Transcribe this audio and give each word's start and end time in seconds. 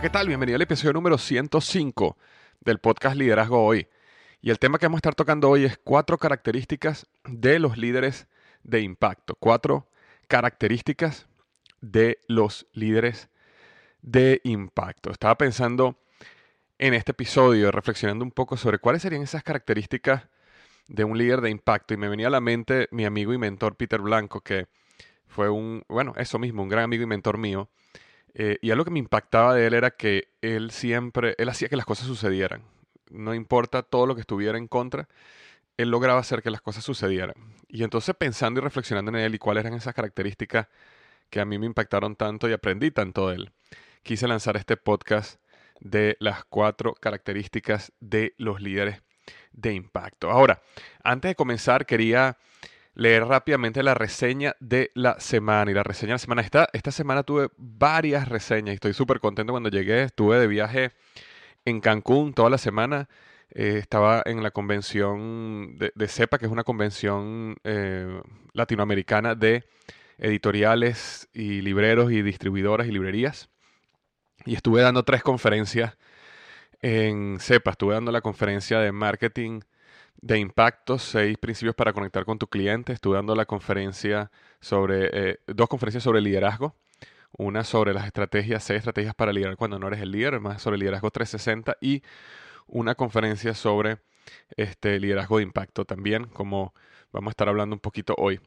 ¿Qué 0.00 0.08
tal? 0.08 0.28
Bienvenido 0.28 0.56
al 0.56 0.62
episodio 0.62 0.94
número 0.94 1.18
105 1.18 2.16
del 2.60 2.78
podcast 2.78 3.16
Liderazgo 3.16 3.62
Hoy. 3.62 3.86
Y 4.40 4.48
el 4.48 4.58
tema 4.58 4.78
que 4.78 4.86
vamos 4.86 4.96
a 4.96 5.00
estar 5.00 5.14
tocando 5.14 5.50
hoy 5.50 5.66
es 5.66 5.76
cuatro 5.76 6.16
características 6.16 7.06
de 7.24 7.58
los 7.58 7.76
líderes 7.76 8.26
de 8.62 8.80
impacto. 8.80 9.34
Cuatro 9.34 9.90
características 10.26 11.26
de 11.82 12.18
los 12.28 12.66
líderes 12.72 13.28
de 14.00 14.40
impacto. 14.44 15.10
Estaba 15.10 15.36
pensando 15.36 15.98
en 16.78 16.94
este 16.94 17.10
episodio, 17.10 17.70
reflexionando 17.70 18.24
un 18.24 18.30
poco 18.30 18.56
sobre 18.56 18.78
cuáles 18.78 19.02
serían 19.02 19.20
esas 19.20 19.42
características 19.42 20.28
de 20.88 21.04
un 21.04 21.18
líder 21.18 21.42
de 21.42 21.50
impacto. 21.50 21.92
Y 21.92 21.98
me 21.98 22.08
venía 22.08 22.28
a 22.28 22.30
la 22.30 22.40
mente 22.40 22.88
mi 22.90 23.04
amigo 23.04 23.34
y 23.34 23.38
mentor 23.38 23.76
Peter 23.76 24.00
Blanco, 24.00 24.40
que 24.40 24.66
fue 25.26 25.50
un, 25.50 25.82
bueno, 25.88 26.14
eso 26.16 26.38
mismo, 26.38 26.62
un 26.62 26.70
gran 26.70 26.84
amigo 26.84 27.02
y 27.02 27.06
mentor 27.06 27.36
mío 27.36 27.68
eh, 28.34 28.58
y 28.62 28.70
algo 28.70 28.84
que 28.84 28.90
me 28.90 28.98
impactaba 28.98 29.54
de 29.54 29.66
él 29.66 29.74
era 29.74 29.90
que 29.90 30.28
él 30.40 30.70
siempre, 30.70 31.34
él 31.38 31.48
hacía 31.48 31.68
que 31.68 31.76
las 31.76 31.86
cosas 31.86 32.06
sucedieran. 32.06 32.62
No 33.10 33.34
importa 33.34 33.82
todo 33.82 34.06
lo 34.06 34.14
que 34.14 34.20
estuviera 34.20 34.56
en 34.56 34.68
contra, 34.68 35.08
él 35.76 35.90
lograba 35.90 36.20
hacer 36.20 36.42
que 36.42 36.50
las 36.50 36.60
cosas 36.60 36.84
sucedieran. 36.84 37.34
Y 37.68 37.82
entonces 37.84 38.14
pensando 38.14 38.60
y 38.60 38.62
reflexionando 38.62 39.10
en 39.10 39.16
él 39.16 39.34
y 39.34 39.38
cuáles 39.38 39.64
eran 39.64 39.76
esas 39.76 39.94
características 39.94 40.68
que 41.30 41.40
a 41.40 41.44
mí 41.44 41.58
me 41.58 41.66
impactaron 41.66 42.16
tanto 42.16 42.48
y 42.48 42.52
aprendí 42.52 42.90
tanto 42.90 43.28
de 43.28 43.36
él, 43.36 43.52
quise 44.02 44.28
lanzar 44.28 44.56
este 44.56 44.76
podcast 44.76 45.40
de 45.80 46.16
las 46.20 46.44
cuatro 46.44 46.94
características 46.94 47.92
de 48.00 48.34
los 48.36 48.60
líderes 48.60 49.02
de 49.52 49.72
impacto. 49.74 50.30
Ahora, 50.30 50.62
antes 51.02 51.30
de 51.30 51.34
comenzar, 51.34 51.86
quería 51.86 52.36
leer 52.94 53.24
rápidamente 53.24 53.82
la 53.82 53.94
reseña 53.94 54.56
de 54.60 54.90
la 54.94 55.18
semana. 55.20 55.70
Y 55.70 55.74
la 55.74 55.82
reseña 55.82 56.10
de 56.10 56.14
la 56.14 56.18
semana, 56.18 56.42
esta, 56.42 56.68
esta 56.72 56.90
semana 56.92 57.22
tuve 57.22 57.48
varias 57.56 58.28
reseñas 58.28 58.72
y 58.72 58.74
estoy 58.74 58.94
súper 58.94 59.20
contento 59.20 59.52
cuando 59.52 59.70
llegué. 59.70 60.02
Estuve 60.04 60.38
de 60.38 60.46
viaje 60.46 60.92
en 61.64 61.80
Cancún 61.80 62.34
toda 62.34 62.50
la 62.50 62.58
semana. 62.58 63.08
Eh, 63.52 63.78
estaba 63.78 64.22
en 64.26 64.42
la 64.42 64.52
convención 64.52 65.76
de, 65.78 66.08
CEPA, 66.08 66.38
que 66.38 66.46
es 66.46 66.52
una 66.52 66.64
convención 66.64 67.56
eh, 67.64 68.20
latinoamericana 68.52 69.34
de 69.34 69.64
editoriales 70.18 71.28
y 71.32 71.62
libreros 71.62 72.12
y 72.12 72.22
distribuidoras 72.22 72.86
y 72.86 72.92
librerías. 72.92 73.48
Y 74.44 74.54
estuve 74.54 74.82
dando 74.82 75.04
tres 75.04 75.22
conferencias 75.22 75.96
en 76.80 77.38
CEPA. 77.40 77.72
Estuve 77.72 77.94
dando 77.94 78.12
la 78.12 78.20
conferencia 78.20 78.78
de 78.78 78.92
marketing 78.92 79.60
de 80.22 80.38
impacto, 80.38 80.98
seis 80.98 81.38
principios 81.38 81.74
para 81.74 81.92
conectar 81.92 82.24
con 82.24 82.38
tu 82.38 82.46
cliente. 82.46 82.92
Estuve 82.92 83.16
dando 83.16 83.34
la 83.34 83.46
conferencia 83.46 84.30
sobre, 84.60 85.10
eh, 85.12 85.38
dos 85.46 85.68
conferencias 85.68 86.04
sobre 86.04 86.20
liderazgo. 86.20 86.74
Una 87.32 87.64
sobre 87.64 87.94
las 87.94 88.06
estrategias, 88.06 88.64
seis 88.64 88.78
estrategias 88.78 89.14
para 89.14 89.32
liderar 89.32 89.56
cuando 89.56 89.78
no 89.78 89.86
eres 89.88 90.00
el 90.00 90.10
líder, 90.10 90.40
más 90.40 90.62
sobre 90.62 90.78
liderazgo 90.78 91.10
360 91.10 91.76
y 91.80 92.02
una 92.66 92.94
conferencia 92.96 93.54
sobre 93.54 93.98
este 94.56 94.98
liderazgo 95.00 95.38
de 95.38 95.44
impacto 95.44 95.84
también, 95.84 96.26
como 96.26 96.74
vamos 97.12 97.30
a 97.30 97.32
estar 97.32 97.48
hablando 97.48 97.74
un 97.74 97.80
poquito 97.80 98.14
hoy. 98.18 98.40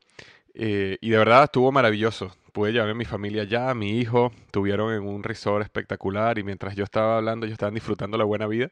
Eh, 0.54 0.98
y 1.02 1.10
de 1.10 1.18
verdad 1.18 1.46
estuvo 1.46 1.72
maravilloso. 1.72 2.36
Pude 2.52 2.72
llevar 2.72 2.90
a 2.90 2.94
mi 2.94 3.06
familia 3.06 3.46
ya, 3.46 3.74
mi 3.74 4.00
hijo, 4.00 4.32
tuvieron 4.52 4.94
en 4.94 5.04
un 5.08 5.24
resort 5.24 5.64
espectacular 5.64 6.38
y 6.38 6.44
mientras 6.44 6.76
yo 6.76 6.84
estaba 6.84 7.18
hablando, 7.18 7.46
ellos 7.46 7.54
estaban 7.56 7.74
disfrutando 7.74 8.18
la 8.18 8.26
buena 8.26 8.48
vida. 8.48 8.70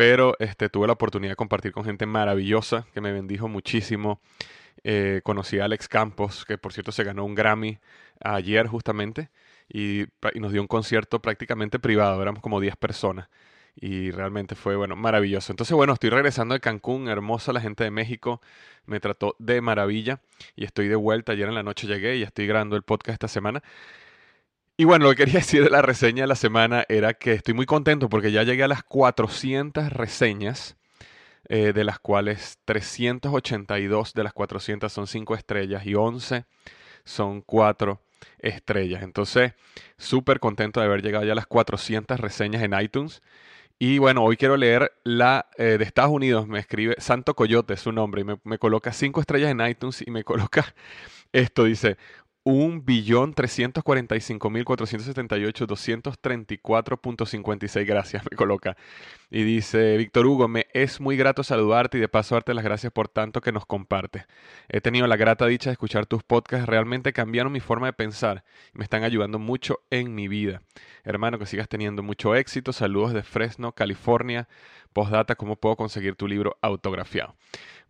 Pero 0.00 0.34
este, 0.38 0.70
tuve 0.70 0.86
la 0.86 0.94
oportunidad 0.94 1.32
de 1.32 1.36
compartir 1.36 1.72
con 1.72 1.84
gente 1.84 2.06
maravillosa 2.06 2.86
que 2.94 3.02
me 3.02 3.12
bendijo 3.12 3.48
muchísimo. 3.48 4.18
Eh, 4.82 5.20
conocí 5.24 5.58
a 5.58 5.66
Alex 5.66 5.88
Campos, 5.88 6.46
que 6.46 6.56
por 6.56 6.72
cierto 6.72 6.90
se 6.90 7.04
ganó 7.04 7.22
un 7.22 7.34
Grammy 7.34 7.78
ayer 8.18 8.66
justamente, 8.66 9.28
y, 9.68 10.06
nos 10.36 10.52
dio 10.52 10.62
un 10.62 10.68
concierto 10.68 11.20
prácticamente 11.20 11.78
privado, 11.78 12.22
éramos 12.22 12.40
como 12.40 12.60
10 12.60 12.76
personas. 12.76 13.28
Y 13.76 14.10
realmente 14.10 14.54
fue, 14.54 14.74
bueno, 14.74 14.96
maravilloso. 14.96 15.52
Entonces, 15.52 15.76
bueno, 15.76 15.92
estoy 15.92 16.08
regresando 16.08 16.54
de 16.54 16.60
Cancún, 16.60 17.08
hermosa 17.08 17.52
la 17.52 17.60
gente 17.60 17.84
de 17.84 17.90
México, 17.90 18.40
me 18.86 19.00
trató 19.00 19.36
de 19.38 19.60
maravilla 19.60 20.22
y 20.56 20.64
estoy 20.64 20.88
de 20.88 20.96
vuelta. 20.96 21.32
Ayer 21.32 21.46
en 21.46 21.54
la 21.54 21.62
noche 21.62 21.86
llegué 21.86 22.16
y 22.16 22.22
estoy 22.22 22.46
grabando 22.46 22.74
el 22.74 22.84
podcast 22.84 23.16
esta 23.16 23.28
semana. 23.28 23.62
Y 24.80 24.84
bueno, 24.84 25.04
lo 25.04 25.10
que 25.10 25.16
quería 25.16 25.34
decir 25.40 25.62
de 25.62 25.68
la 25.68 25.82
reseña 25.82 26.22
de 26.22 26.26
la 26.26 26.34
semana 26.34 26.86
era 26.88 27.12
que 27.12 27.34
estoy 27.34 27.52
muy 27.52 27.66
contento 27.66 28.08
porque 28.08 28.32
ya 28.32 28.44
llegué 28.44 28.62
a 28.62 28.68
las 28.68 28.82
400 28.82 29.92
reseñas, 29.92 30.78
eh, 31.50 31.74
de 31.74 31.84
las 31.84 31.98
cuales 31.98 32.56
382 32.64 34.14
de 34.14 34.24
las 34.24 34.32
400 34.32 34.90
son 34.90 35.06
5 35.06 35.34
estrellas 35.34 35.84
y 35.84 35.94
11 35.94 36.46
son 37.04 37.42
4 37.42 38.00
estrellas. 38.38 39.02
Entonces, 39.02 39.52
súper 39.98 40.40
contento 40.40 40.80
de 40.80 40.86
haber 40.86 41.02
llegado 41.02 41.26
ya 41.26 41.32
a 41.32 41.34
las 41.34 41.46
400 41.46 42.18
reseñas 42.18 42.62
en 42.62 42.72
iTunes. 42.72 43.20
Y 43.78 43.98
bueno, 43.98 44.24
hoy 44.24 44.38
quiero 44.38 44.56
leer 44.56 44.92
la 45.04 45.50
eh, 45.58 45.76
de 45.76 45.84
Estados 45.84 46.10
Unidos. 46.10 46.48
Me 46.48 46.58
escribe 46.58 46.94
Santo 47.00 47.34
Coyote, 47.34 47.74
es 47.74 47.80
su 47.80 47.92
nombre, 47.92 48.22
y 48.22 48.24
me, 48.24 48.38
me 48.44 48.56
coloca 48.56 48.94
5 48.94 49.20
estrellas 49.20 49.50
en 49.50 49.60
iTunes 49.60 50.02
y 50.06 50.10
me 50.10 50.24
coloca 50.24 50.74
esto. 51.32 51.64
Dice, 51.64 51.98
un 52.42 52.84
gracias 57.84 58.24
me 58.30 58.36
coloca. 58.36 58.76
Y 59.30 59.44
dice 59.44 59.96
Víctor 59.96 60.26
Hugo 60.26 60.48
me 60.48 60.66
es 60.72 61.00
muy 61.00 61.16
grato 61.16 61.42
saludarte 61.42 61.98
y 61.98 62.00
de 62.00 62.08
paso 62.08 62.34
darte 62.34 62.54
las 62.54 62.64
gracias 62.64 62.92
por 62.92 63.08
tanto 63.08 63.40
que 63.40 63.52
nos 63.52 63.66
compartes. 63.66 64.24
He 64.68 64.80
tenido 64.80 65.06
la 65.06 65.16
grata 65.16 65.46
dicha 65.46 65.70
de 65.70 65.72
escuchar 65.72 66.06
tus 66.06 66.22
podcasts. 66.22 66.66
Realmente 66.66 67.12
cambiaron 67.12 67.52
mi 67.52 67.60
forma 67.60 67.86
de 67.86 67.92
pensar. 67.92 68.44
Me 68.72 68.84
están 68.84 69.04
ayudando 69.04 69.38
mucho 69.38 69.80
en 69.90 70.14
mi 70.14 70.26
vida. 70.26 70.62
Hermano 71.04 71.38
que 71.38 71.46
sigas 71.46 71.68
teniendo 71.68 72.02
mucho 72.02 72.34
éxito. 72.34 72.72
Saludos 72.72 73.12
de 73.12 73.22
Fresno 73.22 73.72
California 73.72 74.48
postdata 74.92 75.34
cómo 75.34 75.56
puedo 75.56 75.76
conseguir 75.76 76.16
tu 76.16 76.26
libro 76.28 76.56
autografiado 76.62 77.34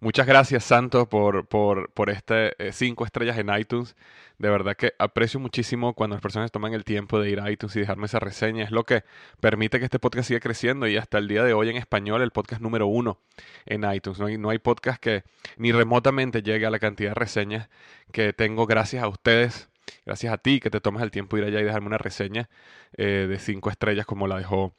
Muchas 0.03 0.27
gracias, 0.27 0.65
Santo, 0.65 1.11
por, 1.11 1.47
por, 1.47 1.91
por 1.93 2.09
este 2.09 2.55
eh, 2.59 2.73
cinco 2.73 3.05
estrellas 3.05 3.37
en 3.37 3.55
iTunes. 3.55 3.97
De 4.39 4.49
verdad 4.49 4.75
que 4.75 4.95
aprecio 4.99 5.39
muchísimo 5.39 5.93
cuando 5.93 6.17
las 6.17 6.23
personas 6.23 6.51
toman 6.51 6.73
el 6.73 6.85
tiempo 6.85 7.21
de 7.21 7.29
ir 7.29 7.39
a 7.39 7.51
iTunes 7.51 7.77
y 7.77 7.81
dejarme 7.81 8.07
esa 8.07 8.19
reseña. 8.19 8.65
Es 8.65 8.71
lo 8.71 8.85
que 8.85 9.05
permite 9.41 9.79
que 9.79 9.85
este 9.85 9.99
podcast 9.99 10.29
siga 10.29 10.41
creciendo 10.41 10.89
y 10.89 10.97
hasta 10.97 11.19
el 11.19 11.29
día 11.29 11.45
de 11.45 11.53
hoy 11.53 11.69
en 11.69 11.77
español 11.77 12.23
el 12.23 12.31
podcast 12.31 12.63
número 12.63 12.87
uno 12.87 13.19
en 13.67 13.85
iTunes. 13.93 14.19
No 14.19 14.25
hay, 14.25 14.39
no 14.39 14.49
hay 14.49 14.59
podcast 14.59 14.99
que 15.03 15.23
ni 15.59 15.71
remotamente 15.71 16.43
llegue 16.43 16.65
a 16.65 16.71
la 16.71 16.79
cantidad 16.79 17.11
de 17.11 17.17
reseñas 17.17 17.69
que 18.11 18.33
tengo 18.33 18.67
gracias 18.67 19.03
a 19.03 19.09
ustedes. 19.09 19.69
Gracias 20.07 20.33
a 20.33 20.39
ti 20.39 20.61
que 20.61 20.71
te 20.71 20.81
tomas 20.81 21.03
el 21.03 21.11
tiempo 21.11 21.37
de 21.37 21.43
ir 21.43 21.49
allá 21.49 21.61
y 21.61 21.65
dejarme 21.65 21.89
una 21.89 21.99
reseña 21.99 22.49
eh, 22.97 23.27
de 23.29 23.39
cinco 23.39 23.69
estrellas 23.69 24.07
como 24.07 24.27
la 24.27 24.39
dejó 24.39 24.73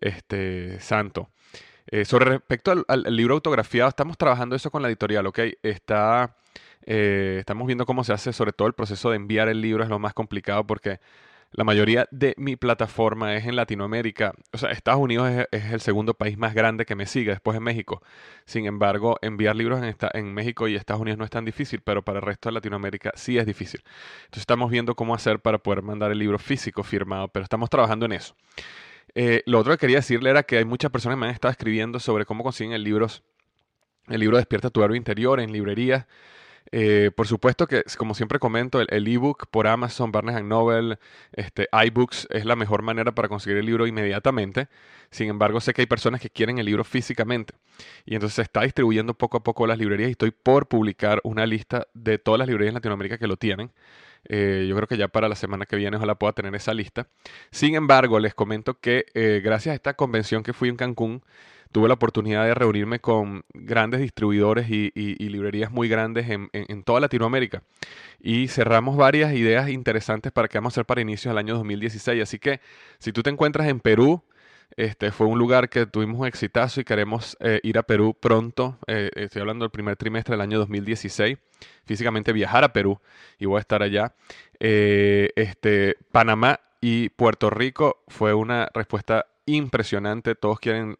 este 0.00 0.80
Santo. 0.80 1.28
Eh, 1.92 2.06
sobre 2.06 2.24
respecto 2.24 2.72
al, 2.88 3.02
libro 3.14 3.34
autografiado, 3.34 3.90
estamos 3.90 4.16
trabajando 4.16 4.56
eso 4.56 4.70
con 4.70 4.80
la 4.80 4.88
editorial, 4.88 5.26
¿ok? 5.26 5.40
Está, 5.62 6.34
eh, 6.86 7.36
estamos 7.40 7.66
viendo 7.66 7.84
cómo 7.84 8.02
se 8.02 8.14
hace, 8.14 8.32
sobre 8.32 8.54
todo 8.54 8.66
el 8.66 8.72
proceso 8.72 9.10
de 9.10 9.16
enviar 9.16 9.50
el 9.50 9.60
libro 9.60 9.84
es 9.84 9.90
lo 9.90 9.98
más 9.98 10.14
complicado 10.14 10.66
porque 10.66 11.00
la 11.50 11.64
mayoría 11.64 12.08
de 12.10 12.34
mi 12.38 12.56
plataforma 12.56 13.36
es 13.36 13.44
en 13.44 13.56
Latinoamérica. 13.56 14.32
O 14.52 14.58
sea, 14.58 14.70
Estados 14.70 15.02
Unidos 15.02 15.30
es, 15.30 15.46
es 15.52 15.70
el 15.70 15.82
segundo 15.82 16.14
país 16.14 16.38
más 16.38 16.54
grande 16.54 16.86
que 16.86 16.94
me 16.94 17.04
sigue, 17.04 17.32
después 17.32 17.54
de 17.54 17.60
México. 17.60 18.02
Sin 18.46 18.64
embargo, 18.64 19.18
enviar 19.20 19.54
libros 19.54 19.82
en 20.14 20.32
México 20.32 20.68
y 20.68 20.76
Estados 20.76 21.02
Unidos 21.02 21.18
no 21.18 21.26
es 21.26 21.30
tan 21.30 21.44
difícil, 21.44 21.82
pero 21.84 22.02
para 22.02 22.20
el 22.20 22.24
resto 22.24 22.48
de 22.48 22.54
Latinoamérica 22.54 23.12
sí 23.16 23.36
es 23.36 23.44
difícil. 23.44 23.82
Entonces 24.24 24.40
estamos 24.40 24.70
viendo 24.70 24.94
cómo 24.94 25.14
hacer 25.14 25.40
para 25.40 25.58
poder 25.58 25.82
mandar 25.82 26.10
el 26.10 26.18
libro 26.18 26.38
físico 26.38 26.82
firmado, 26.82 27.28
pero 27.28 27.42
estamos 27.42 27.68
trabajando 27.68 28.06
en 28.06 28.12
eso. 28.12 28.34
Eh, 29.14 29.42
lo 29.46 29.58
otro 29.58 29.72
que 29.72 29.78
quería 29.78 29.96
decirle 29.96 30.30
era 30.30 30.42
que 30.42 30.58
hay 30.58 30.64
muchas 30.64 30.90
personas 30.90 31.16
que 31.16 31.20
me 31.20 31.26
han 31.26 31.34
estado 31.34 31.52
escribiendo 31.52 32.00
sobre 32.00 32.24
cómo 32.24 32.42
consiguen 32.42 32.72
el 32.72 32.84
libro, 32.84 33.06
el 34.08 34.20
libro 34.20 34.36
Despierta 34.36 34.70
tu 34.70 34.82
héroe 34.82 34.96
interior 34.96 35.40
en 35.40 35.52
librerías. 35.52 36.06
Eh, 36.74 37.10
por 37.14 37.26
supuesto 37.26 37.66
que, 37.66 37.82
como 37.98 38.14
siempre 38.14 38.38
comento, 38.38 38.80
el 38.80 39.06
ebook 39.08 39.46
por 39.50 39.66
Amazon, 39.66 40.10
Barnes 40.10 40.42
Noble, 40.42 40.98
este, 41.32 41.68
iBooks 41.70 42.28
es 42.30 42.46
la 42.46 42.56
mejor 42.56 42.80
manera 42.82 43.12
para 43.14 43.28
conseguir 43.28 43.58
el 43.58 43.66
libro 43.66 43.86
inmediatamente. 43.86 44.68
Sin 45.10 45.28
embargo, 45.28 45.60
sé 45.60 45.74
que 45.74 45.82
hay 45.82 45.86
personas 45.86 46.20
que 46.20 46.30
quieren 46.30 46.58
el 46.58 46.66
libro 46.66 46.84
físicamente. 46.84 47.54
Y 48.06 48.14
entonces 48.14 48.36
se 48.36 48.42
está 48.42 48.62
distribuyendo 48.62 49.12
poco 49.14 49.36
a 49.36 49.42
poco 49.42 49.66
las 49.66 49.78
librerías 49.78 50.08
y 50.08 50.12
estoy 50.12 50.30
por 50.30 50.68
publicar 50.68 51.20
una 51.24 51.44
lista 51.44 51.86
de 51.92 52.18
todas 52.18 52.38
las 52.38 52.48
librerías 52.48 52.70
en 52.70 52.74
Latinoamérica 52.76 53.18
que 53.18 53.26
lo 53.26 53.36
tienen. 53.36 53.70
Eh, 54.28 54.66
yo 54.68 54.76
creo 54.76 54.86
que 54.86 54.96
ya 54.96 55.08
para 55.08 55.28
la 55.28 55.34
semana 55.34 55.66
que 55.66 55.76
viene 55.76 55.96
ojalá 55.96 56.14
pueda 56.14 56.32
tener 56.32 56.54
esa 56.54 56.74
lista. 56.74 57.08
Sin 57.50 57.74
embargo, 57.74 58.18
les 58.20 58.34
comento 58.34 58.78
que 58.78 59.06
eh, 59.14 59.40
gracias 59.44 59.72
a 59.72 59.76
esta 59.76 59.94
convención 59.94 60.42
que 60.42 60.52
fui 60.52 60.68
en 60.68 60.76
Cancún, 60.76 61.22
tuve 61.72 61.88
la 61.88 61.94
oportunidad 61.94 62.44
de 62.44 62.54
reunirme 62.54 63.00
con 63.00 63.44
grandes 63.54 64.00
distribuidores 64.00 64.68
y, 64.68 64.92
librerías 65.28 65.70
muy 65.72 65.88
grandes 65.88 66.28
en, 66.28 66.50
en, 66.52 66.66
en, 66.68 66.82
toda 66.82 67.00
Latinoamérica. 67.00 67.62
Y 68.20 68.48
cerramos 68.48 68.96
varias 68.96 69.32
ideas 69.32 69.70
interesantes 69.70 70.32
para 70.32 70.48
que 70.48 70.58
vamos 70.58 70.72
a 70.72 70.74
hacer 70.74 70.84
para 70.84 71.00
inicios 71.00 71.32
del 71.32 71.38
año 71.38 71.54
2016. 71.54 72.22
Así 72.22 72.38
que 72.38 72.60
si 72.98 73.12
tú 73.12 73.22
te 73.22 73.30
encuentras 73.30 73.68
en 73.68 73.80
Perú, 73.80 74.22
este 74.76 75.10
fue 75.10 75.26
un 75.26 75.38
lugar 75.38 75.68
que 75.68 75.86
tuvimos 75.86 76.20
un 76.20 76.26
exitazo 76.26 76.80
y 76.80 76.84
queremos 76.84 77.36
eh, 77.40 77.60
ir 77.62 77.78
a 77.78 77.82
Perú 77.82 78.16
pronto. 78.18 78.78
Eh, 78.86 79.10
estoy 79.14 79.40
hablando 79.40 79.64
del 79.64 79.70
primer 79.70 79.96
trimestre 79.96 80.32
del 80.32 80.40
año 80.40 80.58
2016. 80.58 81.38
Físicamente 81.84 82.32
viajar 82.32 82.64
a 82.64 82.72
Perú 82.72 82.98
y 83.38 83.46
voy 83.46 83.58
a 83.58 83.60
estar 83.60 83.82
allá. 83.82 84.14
Eh, 84.60 85.30
este, 85.36 85.96
Panamá 86.10 86.60
y 86.80 87.10
Puerto 87.10 87.50
Rico 87.50 88.02
fue 88.08 88.34
una 88.34 88.68
respuesta 88.74 89.26
impresionante. 89.46 90.34
Todos 90.34 90.60
quieren, 90.60 90.96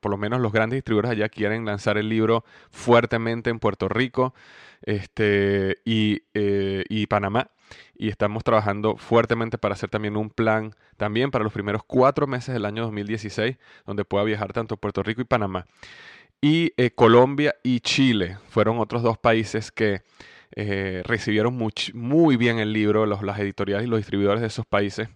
por 0.00 0.10
lo 0.10 0.16
menos 0.16 0.40
los 0.40 0.52
grandes 0.52 0.78
distribuidores 0.78 1.12
allá 1.12 1.28
quieren 1.28 1.64
lanzar 1.64 1.98
el 1.98 2.08
libro 2.08 2.44
fuertemente 2.70 3.50
en 3.50 3.60
Puerto 3.60 3.88
Rico 3.88 4.34
este, 4.82 5.78
y 5.84 7.06
Panamá. 7.06 7.50
Y 7.96 8.08
estamos 8.08 8.44
trabajando 8.44 8.96
fuertemente 8.96 9.58
para 9.58 9.74
hacer 9.74 9.90
también 9.90 10.16
un 10.16 10.30
plan, 10.30 10.74
también 10.96 11.30
para 11.30 11.44
los 11.44 11.52
primeros 11.52 11.82
cuatro 11.86 12.26
meses 12.26 12.52
del 12.52 12.64
año 12.64 12.82
2016, 12.84 13.56
donde 13.86 14.04
pueda 14.04 14.24
viajar 14.24 14.52
tanto 14.52 14.76
Puerto 14.76 15.02
Rico 15.02 15.20
y 15.20 15.24
Panamá. 15.24 15.66
Y 16.40 16.72
eh, 16.76 16.90
Colombia 16.90 17.54
y 17.62 17.80
Chile 17.80 18.38
fueron 18.48 18.78
otros 18.78 19.02
dos 19.02 19.18
países 19.18 19.72
que 19.72 20.02
eh, 20.54 21.02
recibieron 21.04 21.54
muy, 21.94 22.36
bien 22.36 22.58
el 22.58 22.72
libro, 22.72 23.04
las 23.06 23.38
editoriales 23.38 23.86
y 23.86 23.90
los 23.90 23.98
distribuidores 23.98 24.40
de 24.40 24.46
esos 24.46 24.64
países, 24.64 25.08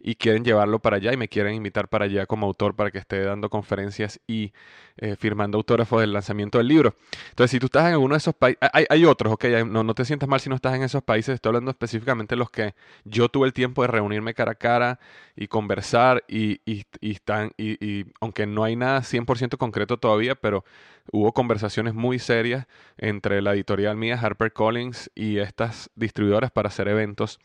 y 0.00 0.14
quieren 0.14 0.44
llevarlo 0.44 0.78
para 0.78 0.96
allá 0.96 1.12
y 1.12 1.16
me 1.16 1.28
quieren 1.28 1.54
invitar 1.54 1.88
para 1.88 2.04
allá 2.04 2.26
como 2.26 2.46
autor 2.46 2.74
para 2.74 2.90
que 2.90 2.98
esté 2.98 3.22
dando 3.22 3.50
conferencias 3.50 4.20
y 4.26 4.52
eh, 4.96 5.16
firmando 5.16 5.58
autógrafos 5.58 6.00
del 6.00 6.12
lanzamiento 6.12 6.58
del 6.58 6.68
libro. 6.68 6.94
Entonces, 7.30 7.50
si 7.50 7.58
tú 7.58 7.66
estás 7.66 7.86
en 7.86 7.92
alguno 7.92 8.14
de 8.14 8.18
esos 8.18 8.34
países, 8.34 8.58
hay, 8.72 8.84
hay, 8.88 9.04
otros, 9.04 9.32
ok, 9.32 9.44
no, 9.66 9.82
no 9.82 9.94
te 9.94 10.04
sientas 10.04 10.28
mal 10.28 10.40
si 10.40 10.48
no 10.48 10.56
estás 10.56 10.74
en 10.74 10.82
esos 10.82 11.02
países, 11.02 11.34
estoy 11.34 11.50
hablando 11.50 11.70
específicamente 11.70 12.34
de 12.34 12.38
los 12.38 12.50
que 12.50 12.74
yo 13.04 13.28
tuve 13.28 13.46
el 13.46 13.52
tiempo 13.52 13.82
de 13.82 13.88
reunirme 13.88 14.34
cara 14.34 14.52
a 14.52 14.56
cara 14.56 15.00
y 15.36 15.48
conversar 15.48 16.24
y, 16.28 16.60
y, 16.64 16.84
y 17.00 17.12
están, 17.12 17.52
y, 17.56 17.84
y 17.84 18.06
aunque 18.20 18.46
no 18.46 18.64
hay 18.64 18.76
nada 18.76 19.00
100% 19.00 19.56
concreto 19.56 19.98
todavía, 19.98 20.34
pero 20.34 20.64
hubo 21.12 21.32
conversaciones 21.32 21.94
muy 21.94 22.18
serias 22.18 22.66
entre 22.96 23.42
la 23.42 23.54
editorial 23.54 23.96
mía, 23.96 24.18
HarperCollins, 24.20 25.10
y 25.14 25.38
estas 25.38 25.90
distribuidoras 25.94 26.50
para 26.50 26.68
hacer 26.68 26.88
eventos 26.88 27.38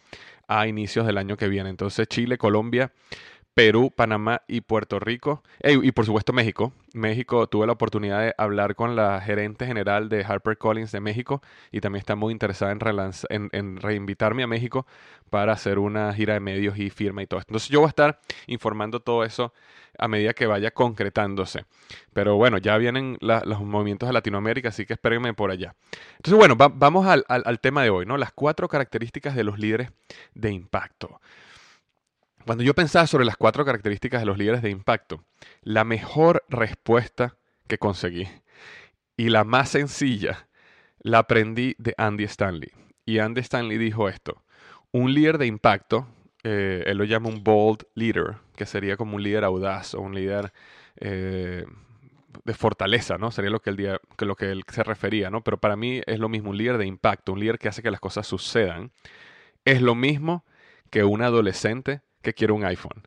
a 0.47 0.67
inicios 0.67 1.05
del 1.05 1.17
año 1.17 1.37
que 1.37 1.47
viene. 1.47 1.69
Entonces, 1.69 2.07
Chile, 2.07 2.37
Colombia, 2.37 2.91
Perú, 3.53 3.91
Panamá 3.95 4.41
y 4.47 4.61
Puerto 4.61 4.99
Rico. 4.99 5.43
Y 5.61 5.91
por 5.91 6.05
supuesto 6.05 6.33
México. 6.33 6.73
México 6.93 7.47
tuve 7.47 7.67
la 7.67 7.73
oportunidad 7.73 8.21
de 8.21 8.33
hablar 8.37 8.75
con 8.75 8.95
la 8.95 9.21
gerente 9.21 9.65
general 9.65 10.09
de 10.09 10.23
HarperCollins 10.23 10.91
de 10.91 10.99
México 10.99 11.41
y 11.71 11.81
también 11.81 11.99
está 11.99 12.15
muy 12.15 12.31
interesada 12.31 12.71
en, 12.71 13.77
reinvitarme 13.77 14.43
a 14.43 14.47
México 14.47 14.85
para 15.29 15.53
hacer 15.53 15.79
una 15.79 16.13
gira 16.13 16.33
de 16.33 16.39
medios 16.39 16.77
y 16.77 16.89
firma 16.89 17.21
y 17.21 17.27
todo 17.27 17.39
esto. 17.39 17.51
Entonces 17.51 17.69
yo 17.69 17.79
voy 17.79 17.87
a 17.87 17.89
estar 17.89 18.19
informando 18.47 18.99
todo 18.99 19.23
eso 19.23 19.53
a 19.99 20.07
medida 20.07 20.33
que 20.33 20.47
vaya 20.47 20.71
concretándose. 20.71 21.65
Pero 22.13 22.35
bueno, 22.35 22.57
ya 22.57 22.77
vienen 22.77 23.17
los 23.21 23.61
movimientos 23.61 24.09
de 24.09 24.13
Latinoamérica, 24.13 24.69
así 24.69 24.85
que 24.85 24.93
espérenme 24.93 25.33
por 25.33 25.51
allá. 25.51 25.75
Entonces 26.17 26.37
bueno, 26.37 26.55
va, 26.55 26.69
vamos 26.69 27.05
al, 27.05 27.25
al 27.27 27.59
tema 27.59 27.83
de 27.83 27.91
hoy, 27.91 28.05
¿no? 28.05 28.17
Las 28.17 28.31
cuatro 28.33 28.67
características 28.67 29.35
de 29.35 29.43
los 29.43 29.59
líderes 29.59 29.91
de 30.33 30.51
impacto. 30.51 31.19
Cuando 32.45 32.63
yo 32.63 32.73
pensaba 32.73 33.07
sobre 33.07 33.25
las 33.25 33.37
cuatro 33.37 33.63
características 33.63 34.21
de 34.21 34.25
los 34.25 34.37
líderes 34.37 34.61
de 34.61 34.69
impacto, 34.69 35.23
la 35.61 35.85
mejor 35.85 36.43
respuesta 36.49 37.37
que 37.67 37.77
conseguí 37.77 38.27
y 39.15 39.29
la 39.29 39.45
más 39.45 39.69
sencilla 39.69 40.49
la 40.99 41.19
aprendí 41.19 41.75
de 41.77 41.93
Andy 41.97 42.25
Stanley. 42.25 42.71
Y 43.05 43.19
Andy 43.19 43.39
Stanley 43.41 43.77
dijo 43.77 44.09
esto, 44.09 44.43
un 44.91 45.13
líder 45.13 45.37
de 45.37 45.47
impacto, 45.47 46.07
eh, 46.43 46.83
él 46.85 46.97
lo 46.97 47.05
llama 47.05 47.29
un 47.29 47.43
bold 47.43 47.85
leader, 47.95 48.35
que 48.57 48.65
sería 48.65 48.97
como 48.97 49.15
un 49.15 49.23
líder 49.23 49.45
audaz 49.45 49.93
o 49.93 50.01
un 50.01 50.13
líder 50.13 50.51
eh, 50.97 51.65
de 52.43 52.53
fortaleza, 52.53 53.17
¿no? 53.17 53.31
Sería 53.31 53.51
lo 53.51 53.61
que, 53.61 53.69
él, 53.69 53.99
que 54.17 54.25
lo 54.25 54.35
que 54.35 54.51
él 54.51 54.63
se 54.67 54.83
refería, 54.83 55.29
¿no? 55.29 55.43
Pero 55.45 55.59
para 55.59 55.77
mí 55.77 56.01
es 56.05 56.19
lo 56.19 56.27
mismo, 56.27 56.49
un 56.49 56.57
líder 56.57 56.77
de 56.77 56.87
impacto, 56.87 57.31
un 57.31 57.39
líder 57.39 57.57
que 57.57 57.69
hace 57.69 57.81
que 57.81 57.91
las 57.91 58.01
cosas 58.01 58.27
sucedan. 58.27 58.91
Es 59.63 59.81
lo 59.81 59.95
mismo 59.95 60.43
que 60.89 61.05
un 61.05 61.21
adolescente 61.21 62.01
que 62.23 62.33
quiere 62.33 62.53
un 62.53 62.65
iPhone. 62.65 63.03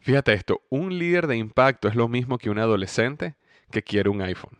Fíjate 0.00 0.32
esto, 0.32 0.62
un 0.70 0.98
líder 0.98 1.26
de 1.26 1.36
impacto 1.36 1.88
es 1.88 1.94
lo 1.94 2.08
mismo 2.08 2.38
que 2.38 2.50
un 2.50 2.58
adolescente 2.58 3.34
que 3.70 3.82
quiere 3.82 4.08
un 4.08 4.22
iPhone. 4.22 4.58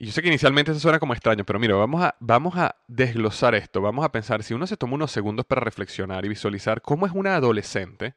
Y 0.00 0.06
yo 0.06 0.12
sé 0.12 0.22
que 0.22 0.28
inicialmente 0.28 0.70
eso 0.70 0.78
suena 0.78 1.00
como 1.00 1.12
extraño, 1.12 1.44
pero 1.44 1.58
mira, 1.58 1.74
vamos 1.74 2.02
a, 2.02 2.14
vamos 2.20 2.56
a 2.56 2.76
desglosar 2.86 3.56
esto, 3.56 3.80
vamos 3.80 4.04
a 4.04 4.12
pensar, 4.12 4.44
si 4.44 4.54
uno 4.54 4.66
se 4.66 4.76
toma 4.76 4.94
unos 4.94 5.10
segundos 5.10 5.44
para 5.44 5.60
reflexionar 5.60 6.24
y 6.24 6.28
visualizar 6.28 6.80
cómo 6.82 7.04
es 7.04 7.12
una 7.12 7.34
adolescente 7.34 8.14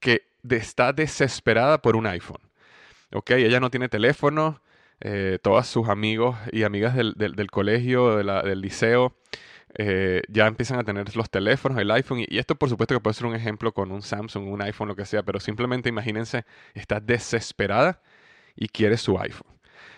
que 0.00 0.22
está 0.48 0.94
desesperada 0.94 1.82
por 1.82 1.96
un 1.96 2.06
iPhone. 2.06 2.40
Ok, 3.12 3.32
ella 3.32 3.60
no 3.60 3.70
tiene 3.70 3.88
teléfono, 3.88 4.62
eh, 5.00 5.38
todos 5.42 5.66
sus 5.66 5.88
amigos 5.88 6.36
y 6.50 6.62
amigas 6.62 6.94
del, 6.96 7.12
del, 7.14 7.50
colegio, 7.50 8.16
del 8.16 8.60
liceo, 8.60 9.14
eh, 9.78 10.22
ya 10.28 10.46
empiezan 10.46 10.78
a 10.78 10.84
tener 10.84 11.14
los 11.16 11.28
teléfonos, 11.28 11.78
el 11.78 11.90
iPhone, 11.90 12.20
y, 12.26 12.38
esto 12.38 12.54
por 12.54 12.70
supuesto 12.70 12.94
que 12.94 13.00
puede 13.00 13.14
ser 13.14 13.26
un 13.26 13.34
ejemplo 13.34 13.72
con 13.72 13.92
un 13.92 14.00
Samsung, 14.00 14.48
un 14.48 14.62
iPhone, 14.62 14.88
lo 14.88 14.96
que 14.96 15.04
sea, 15.04 15.22
pero 15.22 15.38
simplemente 15.38 15.90
imagínense, 15.90 16.46
está 16.72 16.98
desesperada 16.98 18.00
y 18.54 18.68
quiere 18.68 18.96
su 18.96 19.18
iPhone. 19.18 19.54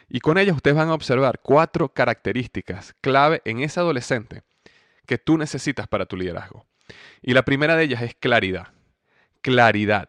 Y 0.08 0.20
con 0.20 0.37
ellas 0.37 0.56
ustedes 0.56 0.76
van 0.76 0.88
a 0.88 0.94
observar 0.94 1.40
cuatro 1.42 1.90
características 1.90 2.94
clave 3.00 3.40
en 3.44 3.61
ese 3.61 3.78
adolescente 3.78 4.42
que 5.06 5.18
tú 5.18 5.38
necesitas 5.38 5.87
para 5.87 6.06
tu 6.06 6.16
liderazgo. 6.16 6.66
Y 7.23 7.35
la 7.35 7.44
primera 7.44 7.76
de 7.76 7.85
ellas 7.85 8.02
es 8.02 8.14
claridad. 8.14 8.68
Claridad. 9.42 10.08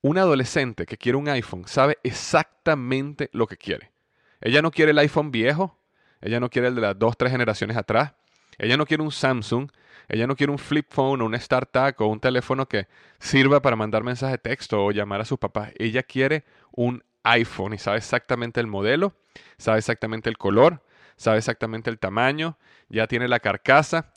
Un 0.00 0.18
adolescente 0.18 0.86
que 0.86 0.96
quiere 0.96 1.18
un 1.18 1.28
iPhone 1.28 1.68
sabe 1.68 1.98
exactamente 2.02 3.30
lo 3.32 3.46
que 3.46 3.56
quiere. 3.56 3.92
Ella 4.40 4.62
no 4.62 4.70
quiere 4.70 4.90
el 4.90 4.98
iPhone 4.98 5.30
viejo, 5.30 5.78
ella 6.20 6.40
no 6.40 6.50
quiere 6.50 6.68
el 6.68 6.74
de 6.74 6.80
las 6.80 6.98
dos, 6.98 7.16
tres 7.16 7.30
generaciones 7.32 7.76
atrás, 7.76 8.14
ella 8.58 8.76
no 8.76 8.86
quiere 8.86 9.02
un 9.02 9.12
Samsung, 9.12 9.70
ella 10.08 10.26
no 10.26 10.36
quiere 10.36 10.50
un 10.50 10.58
flip 10.58 10.86
phone 10.90 11.22
o 11.22 11.26
un 11.26 11.38
StarTAC 11.38 12.00
o 12.00 12.06
un 12.06 12.20
teléfono 12.20 12.66
que 12.66 12.88
sirva 13.18 13.60
para 13.62 13.76
mandar 13.76 14.04
mensajes 14.04 14.32
de 14.32 14.38
texto 14.38 14.84
o 14.84 14.90
llamar 14.90 15.20
a 15.20 15.24
sus 15.24 15.38
papás. 15.38 15.72
Ella 15.78 16.02
quiere 16.02 16.44
un 16.72 17.02
iPhone 17.22 17.74
y 17.74 17.78
sabe 17.78 17.98
exactamente 17.98 18.60
el 18.60 18.66
modelo 18.66 19.14
sabe 19.56 19.78
exactamente 19.78 20.28
el 20.28 20.38
color, 20.38 20.82
sabe 21.16 21.38
exactamente 21.38 21.90
el 21.90 21.98
tamaño, 21.98 22.58
ya 22.88 23.06
tiene 23.06 23.28
la 23.28 23.40
carcasa. 23.40 24.12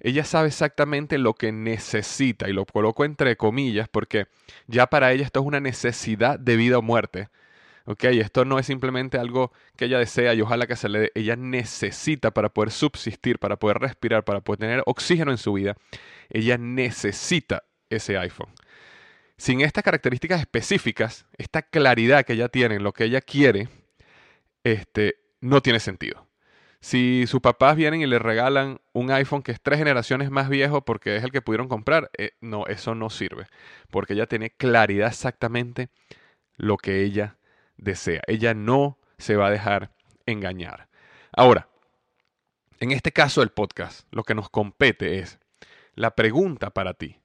Ella 0.00 0.24
sabe 0.24 0.48
exactamente 0.48 1.16
lo 1.16 1.34
que 1.34 1.52
necesita 1.52 2.48
y 2.48 2.52
lo 2.52 2.66
coloco 2.66 3.04
entre 3.04 3.36
comillas 3.36 3.88
porque 3.88 4.26
ya 4.66 4.88
para 4.88 5.12
ella 5.12 5.24
esto 5.24 5.40
es 5.40 5.46
una 5.46 5.60
necesidad 5.60 6.38
de 6.40 6.56
vida 6.56 6.78
o 6.78 6.82
muerte. 6.82 7.28
¿Ok? 7.86 8.04
Esto 8.04 8.44
no 8.44 8.58
es 8.58 8.66
simplemente 8.66 9.18
algo 9.18 9.52
que 9.76 9.86
ella 9.86 9.98
desea 9.98 10.34
y 10.34 10.40
ojalá 10.40 10.66
que 10.66 10.76
se 10.76 10.88
le 10.88 10.98
dé. 11.00 11.12
Ella 11.14 11.36
necesita 11.36 12.32
para 12.32 12.50
poder 12.50 12.70
subsistir, 12.70 13.38
para 13.38 13.56
poder 13.56 13.78
respirar, 13.78 14.24
para 14.24 14.40
poder 14.40 14.60
tener 14.60 14.82
oxígeno 14.86 15.30
en 15.30 15.38
su 15.38 15.52
vida. 15.54 15.76
Ella 16.30 16.58
necesita 16.58 17.64
ese 17.90 18.16
iPhone. 18.16 18.50
Sin 19.36 19.60
estas 19.60 19.82
características 19.84 20.40
específicas, 20.40 21.26
esta 21.36 21.62
claridad 21.62 22.24
que 22.24 22.34
ella 22.34 22.48
tiene 22.48 22.76
en 22.76 22.84
lo 22.84 22.92
que 22.92 23.04
ella 23.04 23.20
quiere, 23.20 23.68
este, 24.64 25.16
no 25.40 25.60
tiene 25.62 25.80
sentido. 25.80 26.28
Si 26.80 27.26
sus 27.28 27.40
papás 27.40 27.76
vienen 27.76 28.00
y 28.00 28.06
le 28.06 28.18
regalan 28.18 28.80
un 28.92 29.12
iPhone 29.12 29.42
que 29.42 29.52
es 29.52 29.60
tres 29.60 29.78
generaciones 29.78 30.30
más 30.30 30.48
viejo 30.48 30.84
porque 30.84 31.16
es 31.16 31.22
el 31.22 31.30
que 31.30 31.40
pudieron 31.40 31.68
comprar, 31.68 32.10
eh, 32.18 32.32
no, 32.40 32.66
eso 32.66 32.94
no 32.96 33.08
sirve. 33.08 33.46
Porque 33.90 34.14
ella 34.14 34.26
tiene 34.26 34.50
claridad 34.50 35.08
exactamente 35.08 35.90
lo 36.56 36.76
que 36.76 37.02
ella 37.02 37.36
desea. 37.82 38.22
Ella 38.26 38.54
no 38.54 38.98
se 39.18 39.36
va 39.36 39.48
a 39.48 39.50
dejar 39.50 39.92
engañar. 40.26 40.88
Ahora, 41.32 41.68
en 42.80 42.92
este 42.92 43.12
caso 43.12 43.40
del 43.40 43.50
podcast, 43.50 44.06
lo 44.10 44.24
que 44.24 44.34
nos 44.34 44.48
compete 44.48 45.18
es 45.18 45.38
la 45.94 46.14
pregunta 46.14 46.70
para 46.70 46.94
ti 46.94 47.20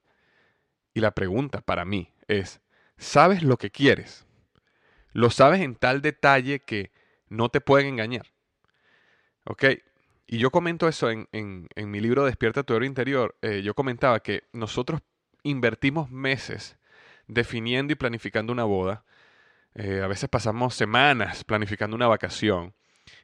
y 0.94 1.00
la 1.00 1.12
pregunta 1.12 1.60
para 1.60 1.84
mí 1.84 2.12
es, 2.26 2.60
¿sabes 2.96 3.42
lo 3.42 3.56
que 3.56 3.70
quieres? 3.70 4.26
¿Lo 5.12 5.30
sabes 5.30 5.60
en 5.62 5.74
tal 5.74 6.02
detalle 6.02 6.60
que 6.60 6.92
no 7.28 7.48
te 7.48 7.60
pueden 7.60 7.88
engañar? 7.88 8.26
¿Ok? 9.44 9.64
Y 10.26 10.38
yo 10.38 10.50
comento 10.50 10.88
eso 10.88 11.10
en, 11.10 11.68
mi 11.74 12.00
libro 12.00 12.24
Despierta 12.24 12.62
tu 12.62 12.74
héroe 12.74 12.86
interior. 12.86 13.36
Eh, 13.40 13.62
yo 13.62 13.74
comentaba 13.74 14.20
que 14.20 14.44
nosotros 14.52 15.00
invertimos 15.42 16.10
meses 16.10 16.76
definiendo 17.26 17.92
y 17.92 17.96
planificando 17.96 18.52
una 18.52 18.64
boda 18.64 19.04
eh, 19.78 20.02
a 20.02 20.08
veces 20.08 20.28
pasamos 20.28 20.74
semanas 20.74 21.44
planificando 21.44 21.94
una 21.94 22.08
vacación 22.08 22.74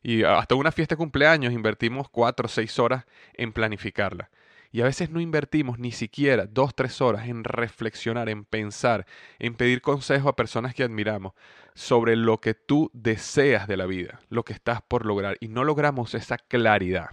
y 0.04 0.22
hasta 0.22 0.54
una 0.54 0.70
fiesta 0.70 0.94
de 0.94 0.98
cumpleaños 0.98 1.52
invertimos 1.52 2.08
cuatro 2.08 2.46
o 2.46 2.48
seis 2.48 2.78
horas 2.78 3.06
en 3.34 3.52
planificarla. 3.52 4.30
Y 4.70 4.80
a 4.80 4.84
veces 4.84 5.10
no 5.10 5.20
invertimos 5.20 5.80
ni 5.80 5.90
siquiera 5.90 6.46
dos, 6.46 6.74
tres 6.74 7.00
horas 7.00 7.28
en 7.28 7.42
reflexionar, 7.42 8.28
en 8.28 8.44
pensar, 8.44 9.04
en 9.40 9.54
pedir 9.54 9.80
consejo 9.80 10.28
a 10.28 10.36
personas 10.36 10.74
que 10.74 10.84
admiramos 10.84 11.32
sobre 11.74 12.14
lo 12.14 12.40
que 12.40 12.54
tú 12.54 12.88
deseas 12.92 13.66
de 13.66 13.76
la 13.76 13.86
vida, 13.86 14.20
lo 14.28 14.44
que 14.44 14.52
estás 14.52 14.80
por 14.82 15.06
lograr. 15.06 15.36
Y 15.40 15.48
no 15.48 15.64
logramos 15.64 16.14
esa 16.14 16.38
claridad. 16.38 17.10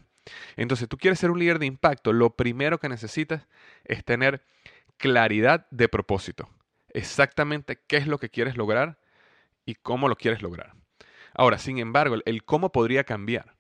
Entonces, 0.56 0.88
tú 0.88 0.98
quieres 0.98 1.20
ser 1.20 1.32
un 1.32 1.40
líder 1.40 1.60
de 1.60 1.66
impacto, 1.66 2.14
lo 2.14 2.36
primero 2.36 2.80
que 2.80 2.90
necesitas 2.90 3.48
es 3.86 4.06
tener 4.06 4.44
claridad 4.98 5.68
de 5.72 5.90
propósito. 5.90 6.48
Exactamente 6.94 7.80
qué 7.88 7.98
es 7.98 8.08
lo 8.08 8.20
que 8.20 8.30
quieres 8.30 8.58
lograr 8.58 9.01
y 9.72 9.76
cómo 9.76 10.08
lo 10.08 10.16
quieres 10.16 10.42
lograr. 10.42 10.74
Ahora, 11.34 11.58
sin 11.58 11.80
embargo, 11.80 12.18
el, 12.26 12.44
cómo 12.44 12.72
podría 12.72 13.04
cambiar, 13.04 13.56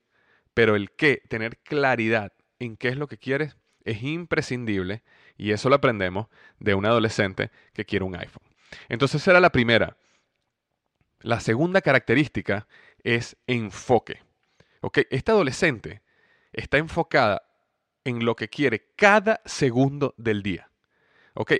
pero 0.54 0.76
el 0.76 0.92
qué, 0.92 1.24
tener 1.30 1.58
claridad 1.60 2.34
en 2.60 2.78
qué 2.78 2.90
es 2.90 2.98
lo 2.98 3.08
que 3.08 3.18
quieres, 3.18 3.58
es 3.84 4.04
imprescindible 4.04 5.04
y 5.38 5.52
eso 5.52 5.70
lo 5.70 5.76
aprendemos 5.76 6.28
de 6.60 6.76
un 6.76 6.86
adolescente 6.86 7.50
que 7.74 7.86
quiere 7.86 8.06
un 8.06 8.16
iPhone. 8.16 8.44
Entonces, 8.90 9.26
era 9.28 9.40
la 9.40 9.52
primera. 9.52 9.98
La 11.22 11.40
segunda 11.40 11.82
característica 11.82 12.68
es 13.04 13.38
enfoque. 13.48 14.22
¿Ok? 14.82 15.00
Esta 15.10 15.32
adolescente 15.32 16.02
está 16.52 16.78
enfocada 16.78 17.44
en 18.04 18.26
lo 18.26 18.36
que 18.36 18.50
quiere 18.50 18.94
cada 18.96 19.42
segundo 19.46 20.14
del 20.18 20.44
día. 20.44 20.71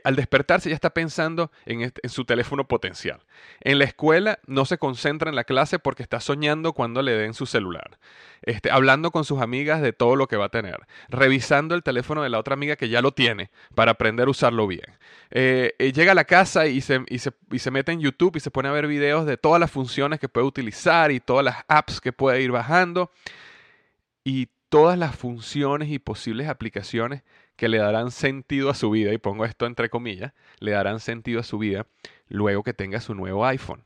Al 0.04 0.16
despertarse 0.16 0.70
ya 0.70 0.76
está 0.76 0.90
pensando 0.90 1.52
en, 1.66 1.94
su 2.06 2.26
teléfono 2.26 2.68
potencial. 2.68 3.22
En 3.62 3.80
la 3.80 3.86
escuela 3.86 4.40
no 4.46 4.66
se 4.66 4.78
concentra 4.78 5.30
en 5.30 5.36
la 5.36 5.46
clase 5.46 5.80
porque 5.80 6.04
está 6.04 6.20
soñando 6.20 6.74
cuando 6.74 7.02
le 7.02 7.14
den 7.14 7.34
su 7.34 7.46
celular. 7.46 7.98
Este, 8.42 8.70
hablando 8.70 9.12
con 9.12 9.24
sus 9.24 9.42
amigas 9.42 9.82
de 9.82 9.94
todo 9.94 10.16
lo 10.16 10.28
que 10.28 10.36
va 10.36 10.46
a 10.46 10.50
tener. 10.50 10.80
Revisando 11.08 11.74
el 11.74 11.84
teléfono 11.84 12.22
de 12.22 12.30
la 12.30 12.40
otra 12.40 12.54
amiga 12.54 12.76
que 12.76 12.90
ya 12.90 13.02
lo 13.02 13.14
tiene 13.14 13.50
para 13.74 13.92
aprender 13.92 14.28
a 14.28 14.32
usarlo 14.32 14.68
bien. 14.68 14.98
Eh, 15.30 15.74
eh, 15.80 15.94
llega 15.94 16.12
a 16.12 16.16
la 16.16 16.26
casa 16.26 16.68
y 16.68 16.82
se, 16.82 17.06
y 17.08 17.60
se 17.60 17.72
mete 17.72 17.94
en 17.94 18.02
YouTube 18.02 18.36
y 18.36 18.42
se 18.42 18.52
pone 18.52 18.68
a 18.68 18.74
ver 18.74 18.88
videos 18.88 19.26
de 19.26 19.38
todas 19.38 19.60
las 19.60 19.72
funciones 19.72 20.20
que 20.20 20.28
puede 20.28 20.48
utilizar 20.48 21.12
y 21.12 21.22
todas 21.22 21.46
las 21.46 21.58
apps 21.68 22.02
que 22.02 22.12
puede 22.12 22.42
ir 22.42 22.52
bajando. 22.52 23.10
Y 24.24 24.50
todas 24.72 24.98
las 24.98 25.18
funciones 25.18 25.90
y 25.90 26.00
posibles 26.00 26.48
aplicaciones 26.48 27.24
que 27.56 27.70
le 27.70 27.78
darán 27.78 28.12
sentido 28.12 28.70
a 28.70 28.76
su 28.76 28.90
vida, 28.90 29.14
y 29.14 29.18
pongo 29.18 29.46
esto 29.46 29.66
entre 29.66 29.90
comillas, 29.90 30.34
le 30.60 30.72
darán 30.72 31.00
sentido 31.00 31.40
a 31.40 31.44
su 31.44 31.58
vida 31.58 31.88
luego 32.28 32.64
que 32.64 32.74
tenga 32.74 33.02
su 33.02 33.14
nuevo 33.14 33.46
iPhone. 33.46 33.84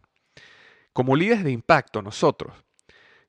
Como 0.94 1.16
líderes 1.16 1.44
de 1.44 1.52
impacto, 1.52 2.02
nosotros 2.02 2.54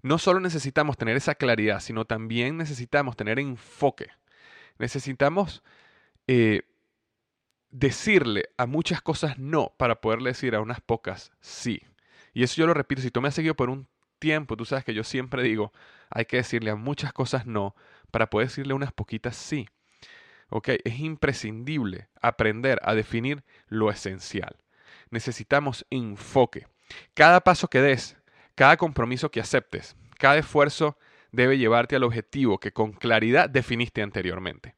no 0.03 0.19
solo 0.19 0.39
necesitamos 0.39 0.97
tener 0.97 1.17
esa 1.17 1.35
claridad, 1.35 1.81
sino 1.81 2.05
también 2.05 2.57
necesitamos 2.57 3.17
tener 3.17 3.41
enfoque. 3.41 4.09
Necesitamos 4.79 5.65
eh, 6.29 6.63
decirle 7.71 8.51
a 8.57 8.67
muchas 8.67 9.03
cosas 9.03 9.39
no 9.39 9.73
para 9.77 10.01
poderle 10.01 10.31
decir 10.31 10.55
a 10.55 10.61
unas 10.61 10.81
pocas 10.81 11.33
sí. 11.41 11.83
Y 12.33 12.43
eso 12.45 12.57
yo 12.57 12.67
lo 12.67 12.75
repito, 12.75 13.03
si 13.03 13.11
tú 13.11 13.21
me 13.21 13.29
has 13.29 13.35
seguido 13.35 13.57
por 13.57 13.69
un 13.69 13.89
tiempo, 14.19 14.57
tú 14.57 14.65
sabes 14.65 14.85
que 14.85 14.95
yo 14.95 15.05
siempre 15.05 15.43
digo, 15.43 15.73
hay 16.11 16.27
que 16.27 16.37
decirle 16.37 16.71
a 16.71 16.77
muchas 16.77 17.13
cosas 17.13 17.47
no 17.47 17.75
para 18.11 18.31
poder 18.31 18.49
decirle 18.49 18.75
unas 18.75 18.93
poquitas 18.93 19.37
sí. 19.37 19.69
Es 20.51 20.99
imprescindible 21.01 22.09
aprender 22.23 22.81
a 22.83 22.95
definir 22.95 23.43
lo 23.69 23.91
esencial. 23.91 24.57
Necesitamos 25.11 25.87
enfoque. 25.91 26.67
Cada 27.15 27.41
paso 27.41 27.69
que 27.69 27.81
des, 27.81 28.17
cada 28.55 28.77
compromiso 28.77 29.31
que 29.31 29.41
aceptes, 29.41 29.97
cada 30.19 30.39
esfuerzo 30.39 30.97
debe 31.33 31.59
llevarte 31.59 31.97
al 31.97 32.05
objetivo 32.05 32.59
que 32.59 32.73
con 32.73 32.93
claridad 32.93 33.51
definiste 33.51 34.03
anteriormente. 34.03 34.75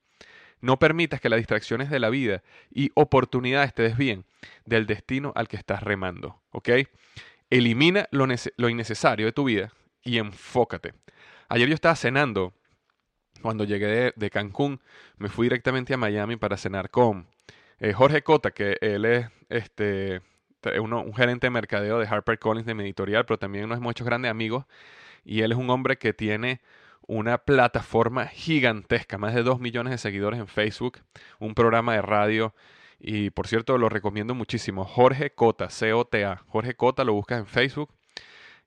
No 0.60 0.78
permitas 0.78 1.20
que 1.20 1.28
las 1.28 1.38
distracciones 1.38 1.88
de 1.88 2.00
la 2.00 2.10
vida 2.10 2.42
y 2.70 2.90
oportunidades 2.94 3.72
te 3.74 3.82
desvíen 3.82 4.24
del 4.64 4.86
destino 4.86 5.32
al 5.36 5.46
que 5.46 5.56
estás 5.56 5.82
remando. 5.82 6.42
Elimina 7.50 8.08
lo, 8.10 8.26
lo 8.56 8.68
innecesario 8.68 9.26
de 9.26 9.32
tu 9.32 9.44
vida 9.44 9.72
y 10.02 10.18
enfócate. 10.18 10.94
Ayer 11.48 11.68
yo 11.68 11.74
estaba 11.74 11.94
cenando 11.94 12.52
cuando 13.42 13.64
llegué 13.64 14.12
de, 14.14 14.30
Cancún, 14.30 14.80
me 15.16 15.28
fui 15.28 15.46
directamente 15.46 15.94
a 15.94 15.96
Miami 15.96 16.36
para 16.36 16.56
cenar 16.56 16.90
con 16.90 17.26
eh, 17.80 17.92
Jorge 17.92 18.22
Cota, 18.22 18.50
que 18.50 18.76
él 18.80 19.04
es 19.04 19.28
este, 19.48 20.20
un 20.80 21.14
gerente 21.14 21.46
de 21.46 21.50
mercadeo 21.50 21.98
de 21.98 22.06
HarperCollins 22.06 22.66
de 22.66 22.74
mi 22.74 22.84
editorial, 22.84 23.24
pero 23.24 23.38
también 23.38 23.68
nos 23.68 23.78
hemos 23.78 23.92
hecho 23.92 24.04
grandes 24.04 24.30
amigos. 24.30 24.64
Y 25.24 25.42
él 25.42 25.52
es 25.52 25.58
un 25.58 25.70
hombre 25.70 25.98
que 25.98 26.12
tiene 26.12 26.60
una 27.06 27.38
plataforma 27.38 28.26
gigantesca, 28.26 29.18
más 29.18 29.34
de 29.34 29.42
2 29.42 29.60
millones 29.60 29.92
de 29.92 29.98
seguidores 29.98 30.38
en 30.40 30.46
Facebook, 30.46 31.00
un 31.38 31.54
programa 31.54 31.94
de 31.94 32.02
radio. 32.02 32.54
Y 33.00 33.30
por 33.30 33.46
cierto, 33.46 33.78
lo 33.78 33.88
recomiendo 33.88 34.34
muchísimo. 34.34 34.84
Jorge 34.84 35.30
Cota, 35.30 35.70
C-O-T-A. 35.70 36.42
Jorge 36.48 36.74
Cota, 36.74 37.04
lo 37.04 37.14
buscas 37.14 37.40
en 37.40 37.46
Facebook. 37.46 37.90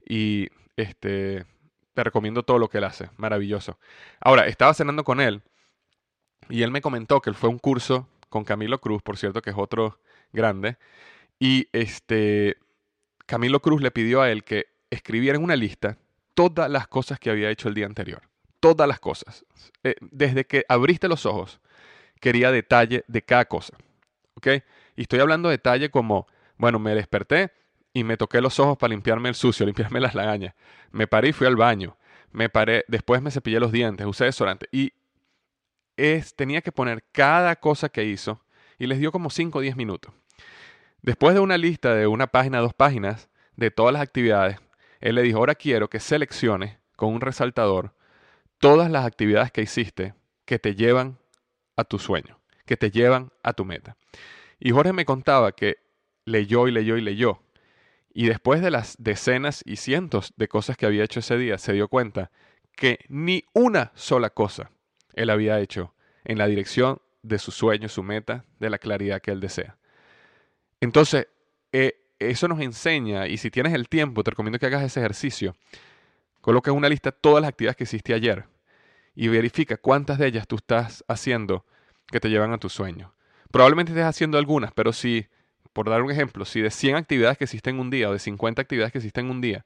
Y 0.05 0.49
este, 0.77 1.45
te 1.93 2.03
recomiendo 2.03 2.43
todo 2.43 2.59
lo 2.59 2.69
que 2.69 2.77
él 2.77 2.83
hace. 2.83 3.09
Maravilloso. 3.17 3.77
Ahora, 4.19 4.47
estaba 4.47 4.73
cenando 4.73 5.03
con 5.03 5.19
él 5.19 5.41
y 6.49 6.63
él 6.63 6.71
me 6.71 6.81
comentó 6.81 7.21
que 7.21 7.29
él 7.29 7.35
fue 7.35 7.49
a 7.49 7.51
un 7.51 7.59
curso 7.59 8.07
con 8.29 8.43
Camilo 8.43 8.79
Cruz, 8.79 9.01
por 9.01 9.17
cierto, 9.17 9.41
que 9.41 9.49
es 9.49 9.55
otro 9.57 9.99
grande. 10.31 10.77
Y 11.39 11.67
este, 11.73 12.57
Camilo 13.25 13.61
Cruz 13.61 13.81
le 13.81 13.91
pidió 13.91 14.21
a 14.21 14.31
él 14.31 14.43
que 14.43 14.67
escribiera 14.89 15.37
en 15.37 15.43
una 15.43 15.55
lista 15.55 15.97
todas 16.33 16.69
las 16.69 16.87
cosas 16.87 17.19
que 17.19 17.29
había 17.29 17.49
hecho 17.49 17.67
el 17.67 17.73
día 17.73 17.85
anterior. 17.85 18.21
Todas 18.59 18.87
las 18.87 18.99
cosas. 18.99 19.45
Eh, 19.83 19.95
desde 20.01 20.45
que 20.45 20.65
abriste 20.69 21.07
los 21.07 21.25
ojos, 21.25 21.59
quería 22.19 22.51
detalle 22.51 23.03
de 23.07 23.21
cada 23.21 23.45
cosa. 23.45 23.75
¿Ok? 24.35 24.47
Y 24.95 25.01
estoy 25.01 25.19
hablando 25.19 25.49
de 25.49 25.53
detalle 25.53 25.89
como, 25.89 26.27
bueno, 26.57 26.79
me 26.79 26.93
desperté, 26.95 27.51
y 27.93 28.03
me 28.03 28.17
toqué 28.17 28.41
los 28.41 28.59
ojos 28.59 28.77
para 28.77 28.91
limpiarme 28.91 29.29
el 29.29 29.35
sucio, 29.35 29.65
limpiarme 29.65 29.99
las 29.99 30.15
lagañas. 30.15 30.53
Me 30.91 31.07
paré 31.07 31.29
y 31.29 31.33
fui 31.33 31.47
al 31.47 31.55
baño. 31.55 31.97
Me 32.31 32.49
paré, 32.49 32.85
después 32.87 33.21
me 33.21 33.31
cepillé 33.31 33.59
los 33.59 33.71
dientes, 33.71 34.07
usé 34.07 34.25
desodorante 34.25 34.67
y 34.71 34.93
es, 35.97 36.35
tenía 36.35 36.61
que 36.61 36.71
poner 36.71 37.03
cada 37.11 37.55
cosa 37.57 37.89
que 37.89 38.05
hizo 38.05 38.41
y 38.79 38.87
les 38.87 38.99
dio 38.99 39.11
como 39.11 39.29
5 39.29 39.59
o 39.59 39.61
10 39.61 39.75
minutos. 39.75 40.13
Después 41.01 41.33
de 41.33 41.41
una 41.41 41.57
lista 41.57 41.93
de 41.93 42.07
una 42.07 42.27
página, 42.27 42.59
dos 42.59 42.73
páginas 42.73 43.29
de 43.55 43.69
todas 43.69 43.91
las 43.91 44.01
actividades, 44.01 44.59
él 45.01 45.15
le 45.15 45.23
dijo, 45.23 45.39
ahora 45.39 45.55
quiero 45.55 45.89
que 45.89 45.99
selecciones 45.99 46.77
con 46.95 47.13
un 47.13 47.21
resaltador 47.21 47.93
todas 48.59 48.89
las 48.89 49.05
actividades 49.05 49.51
que 49.51 49.63
hiciste 49.63 50.13
que 50.45 50.59
te 50.59 50.75
llevan 50.75 51.17
a 51.75 51.83
tu 51.83 51.99
sueño, 51.99 52.39
que 52.65 52.77
te 52.77 52.91
llevan 52.91 53.31
a 53.43 53.53
tu 53.53 53.65
meta. 53.65 53.97
Y 54.59 54.71
Jorge 54.71 54.93
me 54.93 55.05
contaba 55.05 55.51
que 55.51 55.77
leyó 56.25 56.67
y 56.67 56.71
leyó 56.71 56.97
y 56.97 57.01
leyó 57.01 57.41
Y 58.13 58.27
después 58.27 58.61
de 58.61 58.71
las 58.71 58.95
decenas 58.99 59.63
y 59.65 59.77
cientos 59.77 60.33
de 60.35 60.47
cosas 60.47 60.77
que 60.77 60.85
había 60.85 61.03
hecho 61.03 61.19
ese 61.19 61.37
día, 61.37 61.57
se 61.57 61.73
dio 61.73 61.87
cuenta 61.87 62.31
que 62.75 62.99
ni 63.09 63.43
una 63.53 63.91
sola 63.95 64.29
cosa 64.29 64.71
él 65.13 65.29
había 65.29 65.59
hecho 65.59 65.93
en 66.23 66.37
la 66.37 66.47
dirección 66.47 67.01
de 67.23 67.39
su 67.39 67.51
sueño, 67.51 67.87
su 67.89 68.03
meta, 68.03 68.45
de 68.59 68.69
la 68.69 68.79
claridad 68.79 69.21
que 69.21 69.31
él 69.31 69.39
desea. 69.39 69.77
Entonces, 70.79 71.27
eh, 71.71 72.01
eso 72.19 72.47
nos 72.47 72.59
enseña, 72.59 73.27
y 73.27 73.37
si 73.37 73.49
tienes 73.49 73.73
el 73.73 73.87
tiempo, 73.87 74.23
te 74.23 74.31
recomiendo 74.31 74.59
que 74.59 74.65
hagas 74.65 74.83
ese 74.83 74.99
ejercicio. 74.99 75.55
Coloca 76.41 76.71
en 76.71 76.77
una 76.77 76.89
lista 76.89 77.11
todas 77.11 77.41
las 77.41 77.49
actividades 77.49 77.77
que 77.77 77.83
hiciste 77.83 78.13
ayer 78.13 78.45
y 79.15 79.27
verifica 79.27 79.77
cuántas 79.77 80.17
de 80.17 80.27
ellas 80.27 80.47
tú 80.47 80.55
estás 80.55 81.03
haciendo 81.07 81.65
que 82.07 82.19
te 82.19 82.29
llevan 82.29 82.51
a 82.51 82.57
tu 82.57 82.69
sueño. 82.69 83.13
Probablemente 83.51 83.91
estés 83.91 84.05
haciendo 84.05 84.37
algunas, 84.37 84.71
pero 84.73 84.93
si, 84.93 85.27
por 85.73 85.89
dar 85.89 86.01
un 86.01 86.11
ejemplo, 86.11 86.45
si 86.45 86.61
de 86.61 86.71
100 86.71 86.95
actividades 86.95 87.37
que 87.37 87.45
hiciste 87.45 87.69
en 87.69 87.79
un 87.79 87.89
día 87.89 88.09
o 88.09 88.13
de 88.13 88.19
50 88.19 88.61
actividades 88.61 88.91
que 88.91 88.99
hiciste 88.99 89.21
en 89.21 89.29
un 89.29 89.41
día, 89.41 89.65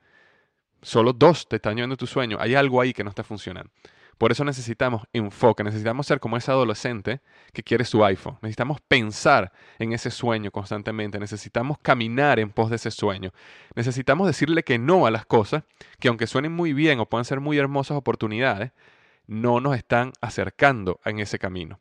solo 0.81 1.13
dos 1.13 1.47
te 1.47 1.57
están 1.57 1.75
llevando 1.75 1.97
tu 1.97 2.07
sueño, 2.07 2.37
hay 2.39 2.55
algo 2.55 2.81
ahí 2.81 2.93
que 2.93 3.03
no 3.03 3.09
está 3.09 3.23
funcionando. 3.23 3.71
Por 4.17 4.31
eso 4.31 4.45
necesitamos 4.45 5.03
enfoque, 5.11 5.63
necesitamos 5.63 6.07
ser 6.07 6.21
como 6.21 6.37
ese 6.37 6.49
adolescente 6.49 7.19
que 7.51 7.63
quiere 7.63 7.83
su 7.83 8.05
iPhone. 8.05 8.37
Necesitamos 8.41 8.79
pensar 8.79 9.51
en 9.77 9.91
ese 9.91 10.09
sueño 10.09 10.51
constantemente, 10.51 11.19
necesitamos 11.19 11.79
caminar 11.79 12.39
en 12.39 12.49
pos 12.49 12.69
de 12.69 12.77
ese 12.77 12.91
sueño. 12.91 13.33
Necesitamos 13.75 14.27
decirle 14.27 14.63
que 14.63 14.79
no 14.79 15.05
a 15.05 15.11
las 15.11 15.25
cosas 15.25 15.63
que 15.99 16.07
aunque 16.07 16.27
suenen 16.27 16.53
muy 16.53 16.71
bien 16.71 16.99
o 17.01 17.09
puedan 17.09 17.25
ser 17.25 17.41
muy 17.41 17.57
hermosas 17.57 17.97
oportunidades, 17.97 18.71
no 19.27 19.59
nos 19.59 19.75
están 19.75 20.13
acercando 20.21 21.01
en 21.03 21.19
ese 21.19 21.37
camino. 21.37 21.79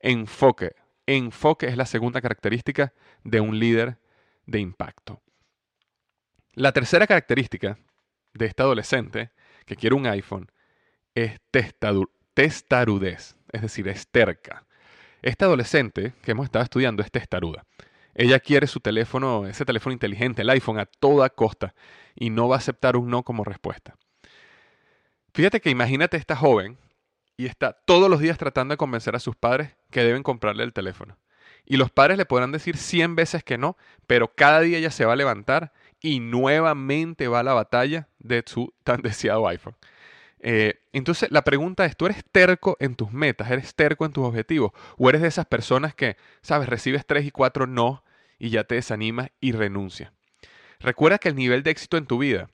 Enfoque. 0.00 0.76
Enfoque 1.06 1.66
es 1.66 1.76
la 1.76 1.86
segunda 1.86 2.20
característica 2.20 2.92
de 3.22 3.40
un 3.40 3.58
líder 3.58 3.98
de 4.46 4.60
impacto. 4.60 5.22
La 6.54 6.72
tercera 6.72 7.06
característica 7.06 7.78
de 8.34 8.46
este 8.46 8.62
adolescente 8.62 9.30
que 9.64 9.76
quiere 9.76 9.94
un 9.94 10.06
iPhone 10.06 10.50
es 11.14 11.40
testarudez, 11.50 13.36
es 13.52 13.62
decir, 13.62 13.88
es 13.88 14.08
terca. 14.08 14.66
Este 15.22 15.44
adolescente 15.44 16.12
que 16.22 16.32
hemos 16.32 16.44
estado 16.44 16.64
estudiando 16.64 17.02
es 17.02 17.10
testaruda. 17.10 17.64
Ella 18.14 18.40
quiere 18.40 18.66
su 18.66 18.80
teléfono, 18.80 19.46
ese 19.46 19.64
teléfono 19.64 19.92
inteligente, 19.92 20.42
el 20.42 20.50
iPhone, 20.50 20.78
a 20.78 20.86
toda 20.86 21.30
costa 21.30 21.74
y 22.14 22.30
no 22.30 22.48
va 22.48 22.56
a 22.56 22.58
aceptar 22.58 22.96
un 22.96 23.10
no 23.10 23.22
como 23.22 23.44
respuesta. 23.44 23.96
Fíjate 25.34 25.60
que 25.60 25.68
imagínate 25.68 26.16
esta 26.16 26.34
joven 26.34 26.78
y 27.36 27.46
está 27.46 27.72
todos 27.72 28.10
los 28.10 28.20
días 28.20 28.38
tratando 28.38 28.72
de 28.72 28.78
convencer 28.78 29.14
a 29.16 29.20
sus 29.20 29.36
padres 29.36 29.74
que 29.90 30.02
deben 30.02 30.22
comprarle 30.22 30.64
el 30.64 30.72
teléfono. 30.72 31.16
Y 31.64 31.76
los 31.76 31.90
padres 31.90 32.16
le 32.16 32.26
podrán 32.26 32.52
decir 32.52 32.76
100 32.76 33.16
veces 33.16 33.42
que 33.42 33.58
no, 33.58 33.76
pero 34.06 34.32
cada 34.34 34.60
día 34.60 34.78
ella 34.78 34.90
se 34.90 35.04
va 35.04 35.14
a 35.14 35.16
levantar 35.16 35.72
y 36.00 36.20
nuevamente 36.20 37.26
va 37.28 37.40
a 37.40 37.42
la 37.42 37.54
batalla 37.54 38.08
de 38.18 38.44
su 38.46 38.72
tan 38.84 39.00
deseado 39.02 39.48
iPhone. 39.48 39.76
Eh, 40.38 40.78
entonces 40.92 41.30
la 41.32 41.42
pregunta 41.42 41.84
es, 41.84 41.96
¿tú 41.96 42.06
eres 42.06 42.24
terco 42.30 42.76
en 42.78 42.94
tus 42.94 43.10
metas? 43.12 43.50
¿Eres 43.50 43.74
terco 43.74 44.04
en 44.04 44.12
tus 44.12 44.24
objetivos? 44.24 44.72
¿O 44.96 45.08
eres 45.08 45.22
de 45.22 45.28
esas 45.28 45.46
personas 45.46 45.94
que, 45.94 46.16
sabes, 46.40 46.68
recibes 46.68 47.04
tres 47.04 47.26
y 47.26 47.30
cuatro 47.30 47.66
no 47.66 48.04
y 48.38 48.50
ya 48.50 48.64
te 48.64 48.76
desanimas 48.76 49.30
y 49.40 49.52
renuncias? 49.52 50.12
Recuerda 50.78 51.18
que 51.18 51.30
el 51.30 51.36
nivel 51.36 51.62
de 51.62 51.70
éxito 51.70 51.96
en 51.96 52.06
tu 52.06 52.18
vida 52.18 52.48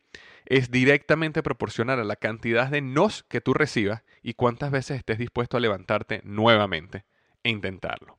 es 0.46 0.70
directamente 0.70 1.42
proporcional 1.42 2.00
a 2.00 2.04
la 2.04 2.16
cantidad 2.16 2.68
de 2.68 2.80
nos 2.80 3.22
que 3.25 3.40
tú 3.40 3.54
recibas 3.54 4.02
y 4.22 4.34
cuántas 4.34 4.70
veces 4.70 4.99
estés 4.99 5.18
dispuesto 5.18 5.56
a 5.56 5.61
levantarte 5.61 6.20
nuevamente 6.25 7.04
e 7.42 7.50
intentarlo. 7.50 8.18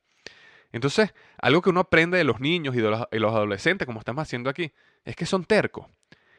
Entonces, 0.71 1.13
algo 1.37 1.61
que 1.61 1.69
uno 1.69 1.81
aprende 1.81 2.17
de 2.17 2.23
los 2.23 2.39
niños 2.39 2.75
y 2.75 2.81
de 2.81 2.89
los, 2.89 3.33
adolescentes, 3.33 3.85
como 3.85 3.99
estamos 3.99 4.23
haciendo 4.23 4.49
aquí, 4.49 4.73
es 5.05 5.15
que 5.15 5.25
son 5.25 5.45
tercos. 5.45 5.87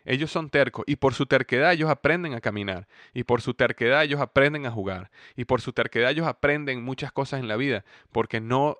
Ellos 0.04 0.30
son 0.30 0.50
tercos 0.50 0.84
y 0.86 0.96
por 0.96 1.14
su 1.14 1.24
terquedad 1.24 1.72
ellos 1.72 1.88
aprenden 1.88 2.34
a 2.34 2.42
caminar 2.42 2.88
y 3.14 3.24
por 3.24 3.40
su 3.40 3.54
terquedad 3.54 4.02
ellos 4.02 4.20
aprenden 4.20 4.66
a 4.66 4.70
jugar 4.70 5.10
y 5.34 5.46
por 5.46 5.62
su 5.62 5.72
terquedad 5.72 6.10
ellos 6.10 6.26
aprenden 6.26 6.84
muchas 6.84 7.10
cosas 7.10 7.40
en 7.40 7.48
la 7.48 7.56
vida 7.56 7.86
porque 8.12 8.38
no, 8.38 8.76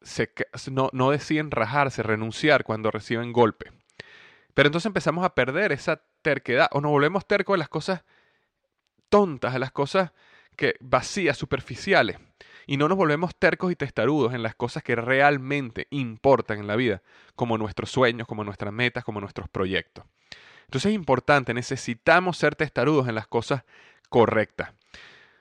se, 0.00 0.32
no, 0.70 0.88
no 0.94 1.10
deciden 1.10 1.50
rajarse, 1.50 2.02
renunciar 2.02 2.64
cuando 2.64 2.90
reciben 2.90 3.34
golpe. 3.34 3.70
Pero 4.54 4.68
entonces 4.68 4.86
empezamos 4.86 5.26
a 5.26 5.34
perder 5.34 5.72
esa 5.72 6.00
terquedad 6.22 6.68
o 6.72 6.80
nos 6.80 6.90
volvemos 6.90 7.26
tercos 7.26 7.54
de 7.54 7.58
las 7.58 7.68
cosas 7.68 8.04
tontas, 9.08 9.52
de 9.52 9.58
las 9.58 9.72
cosas 9.72 10.12
que 10.56 10.76
vacías, 10.80 11.36
superficiales. 11.36 12.18
Y 12.66 12.76
no 12.76 12.88
nos 12.88 12.96
volvemos 12.96 13.34
tercos 13.34 13.72
y 13.72 13.76
testarudos 13.76 14.34
en 14.34 14.42
las 14.42 14.54
cosas 14.54 14.82
que 14.82 14.94
realmente 14.94 15.88
importan 15.90 16.60
en 16.60 16.66
la 16.66 16.76
vida, 16.76 17.02
como 17.34 17.58
nuestros 17.58 17.90
sueños, 17.90 18.28
como 18.28 18.44
nuestras 18.44 18.72
metas, 18.72 19.04
como 19.04 19.20
nuestros 19.20 19.48
proyectos. 19.48 20.04
Entonces 20.64 20.90
es 20.90 20.94
importante, 20.94 21.52
necesitamos 21.52 22.38
ser 22.38 22.54
testarudos 22.54 23.08
en 23.08 23.14
las 23.14 23.26
cosas 23.26 23.64
correctas. 24.08 24.72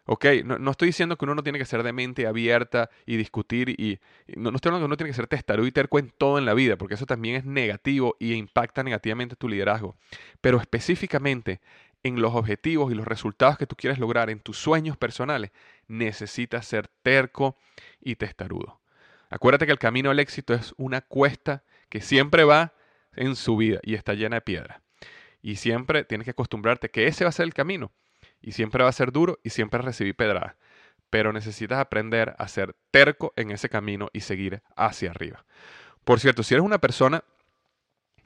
¿Ok? 0.05 0.25
No, 0.43 0.71
estoy 0.71 0.87
diciendo 0.87 1.17
que 1.17 1.25
uno 1.25 1.35
no 1.35 1.43
tiene 1.43 1.59
que 1.59 1.65
ser 1.65 1.83
de 1.83 1.93
mente 1.93 2.25
abierta 2.25 2.89
y 3.05 3.17
discutir 3.17 3.69
y, 3.69 3.99
no, 4.35 4.49
no, 4.51 4.55
estoy 4.55 4.69
hablando 4.69 4.85
que 4.85 4.89
uno 4.89 4.97
tiene 4.97 5.11
que 5.11 5.15
ser 5.15 5.27
testarudo 5.27 5.67
y 5.67 5.71
terco 5.71 5.99
en 5.99 6.11
todo 6.17 6.37
en 6.39 6.45
la 6.45 6.53
vida, 6.53 6.75
porque 6.75 6.95
eso 6.95 7.05
también 7.05 7.35
es 7.35 7.45
negativo 7.45 8.15
y 8.19 8.33
impacta 8.33 8.83
negativamente 8.83 9.35
tu 9.35 9.47
liderazgo. 9.47 9.95
Pero 10.41 10.59
específicamente 10.59 11.61
en 12.03 12.21
los 12.21 12.33
objetivos 12.33 12.91
y 12.91 12.95
los 12.95 13.07
resultados 13.07 13.57
que 13.57 13.67
tú 13.67 13.75
quieres 13.75 13.99
lograr 13.99 14.29
en 14.29 14.39
tus 14.39 14.57
sueños 14.57 14.97
personales, 14.97 15.51
necesitas 15.87 16.65
ser 16.65 16.87
terco 17.03 17.57
y 17.99 18.15
testarudo. 18.15 18.81
Acuérdate 19.29 19.65
que 19.65 19.71
el 19.71 19.79
camino 19.79 20.09
al 20.09 20.19
éxito 20.19 20.53
es 20.53 20.73
una 20.77 21.01
cuesta 21.01 21.63
que 21.89 22.01
siempre 22.01 22.43
va 22.43 22.73
en 23.15 23.35
su 23.35 23.55
vida 23.57 23.79
y 23.83 23.95
está 23.95 24.13
llena 24.13 24.37
de 24.37 24.41
piedras. 24.41 24.81
Y 25.41 25.55
siempre 25.55 26.03
tienes 26.03 26.25
que 26.25 26.31
acostumbrarte 26.31 26.89
que 26.89 27.07
ese 27.07 27.23
va 27.23 27.29
a 27.29 27.33
ser 27.33 27.45
el 27.45 27.53
camino. 27.53 27.91
Y 28.41 28.53
siempre 28.53 28.83
va 28.83 28.89
a 28.89 28.93
ser 28.93 29.11
duro 29.11 29.39
y 29.43 29.51
siempre 29.51 29.81
recibir 29.81 30.15
pedradas. 30.15 30.55
Pero 31.09 31.33
necesitas 31.33 31.79
aprender 31.79 32.35
a 32.37 32.47
ser 32.47 32.75
terco 32.89 33.33
en 33.35 33.51
ese 33.51 33.69
camino 33.69 34.09
y 34.13 34.21
seguir 34.21 34.63
hacia 34.75 35.11
arriba. 35.11 35.45
Por 36.03 36.19
cierto, 36.19 36.43
si 36.43 36.53
eres 36.53 36.65
una 36.65 36.79
persona 36.79 37.23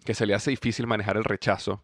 que 0.06 0.14
se 0.14 0.26
le 0.26 0.36
hace 0.36 0.52
difícil 0.52 0.88
manejar 0.88 1.18
el 1.18 1.24
rechazo, 1.24 1.84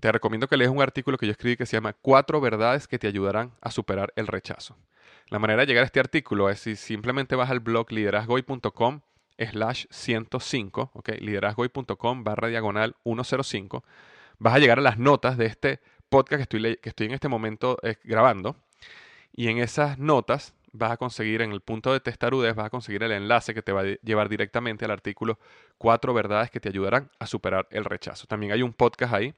te 0.00 0.10
recomiendo 0.10 0.48
que 0.48 0.56
leas 0.56 0.70
un 0.70 0.80
artículo 0.80 1.18
que 1.18 1.26
yo 1.26 1.32
escribí 1.32 1.56
que 1.56 1.66
se 1.66 1.76
llama 1.76 1.92
Cuatro 1.92 2.40
verdades 2.40 2.88
que 2.88 2.98
te 2.98 3.06
ayudarán 3.06 3.52
a 3.60 3.70
superar 3.70 4.12
el 4.16 4.26
rechazo. 4.26 4.78
La 5.28 5.38
manera 5.38 5.60
de 5.60 5.66
llegar 5.66 5.82
a 5.82 5.86
este 5.86 6.00
artículo 6.00 6.48
es 6.48 6.60
si 6.60 6.74
simplemente 6.74 7.36
vas 7.36 7.50
al 7.50 7.60
blog 7.60 7.92
liderazgoy.com 7.92 9.00
slash 9.38 9.86
105, 9.90 10.90
ok, 10.94 11.08
liderazgoy.com 11.20 12.24
barra 12.24 12.48
diagonal 12.48 12.96
105 13.04 13.84
vas 14.38 14.54
a 14.54 14.58
llegar 14.58 14.78
a 14.78 14.82
las 14.82 14.98
notas 14.98 15.36
de 15.36 15.46
este 15.46 15.80
podcast 16.10 16.38
que 16.38 16.42
estoy, 16.42 16.76
que 16.76 16.88
estoy 16.90 17.06
en 17.06 17.12
este 17.14 17.28
momento 17.28 17.78
eh, 17.82 17.96
grabando. 18.04 18.56
Y 19.32 19.48
en 19.48 19.58
esas 19.58 19.98
notas 19.98 20.54
vas 20.72 20.92
a 20.92 20.96
conseguir, 20.96 21.42
en 21.42 21.52
el 21.52 21.60
punto 21.60 21.92
de 21.92 22.00
testarudez, 22.00 22.54
vas 22.54 22.66
a 22.66 22.70
conseguir 22.70 23.02
el 23.02 23.12
enlace 23.12 23.54
que 23.54 23.62
te 23.62 23.72
va 23.72 23.82
a 23.82 23.84
llevar 24.02 24.28
directamente 24.28 24.84
al 24.84 24.90
artículo 24.90 25.38
Cuatro 25.78 26.12
verdades 26.12 26.50
que 26.50 26.60
te 26.60 26.68
ayudarán 26.68 27.10
a 27.18 27.26
superar 27.26 27.66
el 27.70 27.84
rechazo. 27.86 28.26
También 28.26 28.52
hay 28.52 28.62
un 28.62 28.74
podcast 28.74 29.14
ahí 29.14 29.34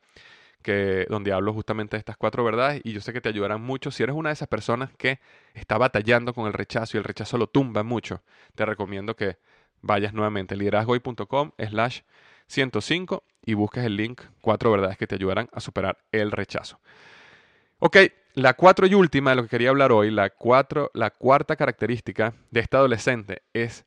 que, 0.62 1.06
donde 1.08 1.32
hablo 1.32 1.52
justamente 1.52 1.96
de 1.96 1.98
estas 1.98 2.16
cuatro 2.16 2.42
verdades 2.44 2.80
y 2.85 2.92
yo 2.92 3.00
sé 3.00 3.12
que 3.12 3.20
te 3.20 3.28
ayudarán 3.28 3.61
mucho. 3.61 3.90
Si 3.90 4.02
eres 4.02 4.16
una 4.16 4.30
de 4.30 4.35
esas 4.35 4.48
personas 4.48 4.90
que 4.96 5.20
está 5.54 5.78
batallando 5.78 6.35
con 6.35 6.46
el 6.46 6.52
rechazo 6.52 6.96
y 6.96 6.98
el 6.98 7.04
rechazo 7.04 7.38
lo 7.38 7.46
tumba 7.46 7.82
mucho, 7.82 8.22
te 8.54 8.64
recomiendo 8.64 9.14
que 9.14 9.38
vayas 9.82 10.14
nuevamente 10.14 10.56
liderazgoy.com 10.56 11.52
slash 11.58 12.00
105 12.52 13.24
y 13.44 13.54
busques 13.54 13.84
el 13.84 13.96
link 13.96 14.20
Cuatro 14.40 14.70
verdades 14.70 14.98
que 14.98 15.06
te 15.06 15.14
ayudarán 15.14 15.48
a 15.52 15.60
superar 15.60 15.98
el 16.12 16.30
rechazo. 16.30 16.80
Ok, 17.78 17.96
la 18.34 18.54
cuatro 18.54 18.86
y 18.86 18.94
última 18.94 19.30
de 19.30 19.36
lo 19.36 19.42
que 19.42 19.48
quería 19.48 19.70
hablar 19.70 19.90
hoy, 19.90 20.10
la, 20.10 20.30
cuatro, 20.30 20.90
la 20.94 21.10
cuarta 21.10 21.56
característica 21.56 22.34
de 22.50 22.60
esta 22.60 22.78
adolescente 22.78 23.42
es 23.52 23.84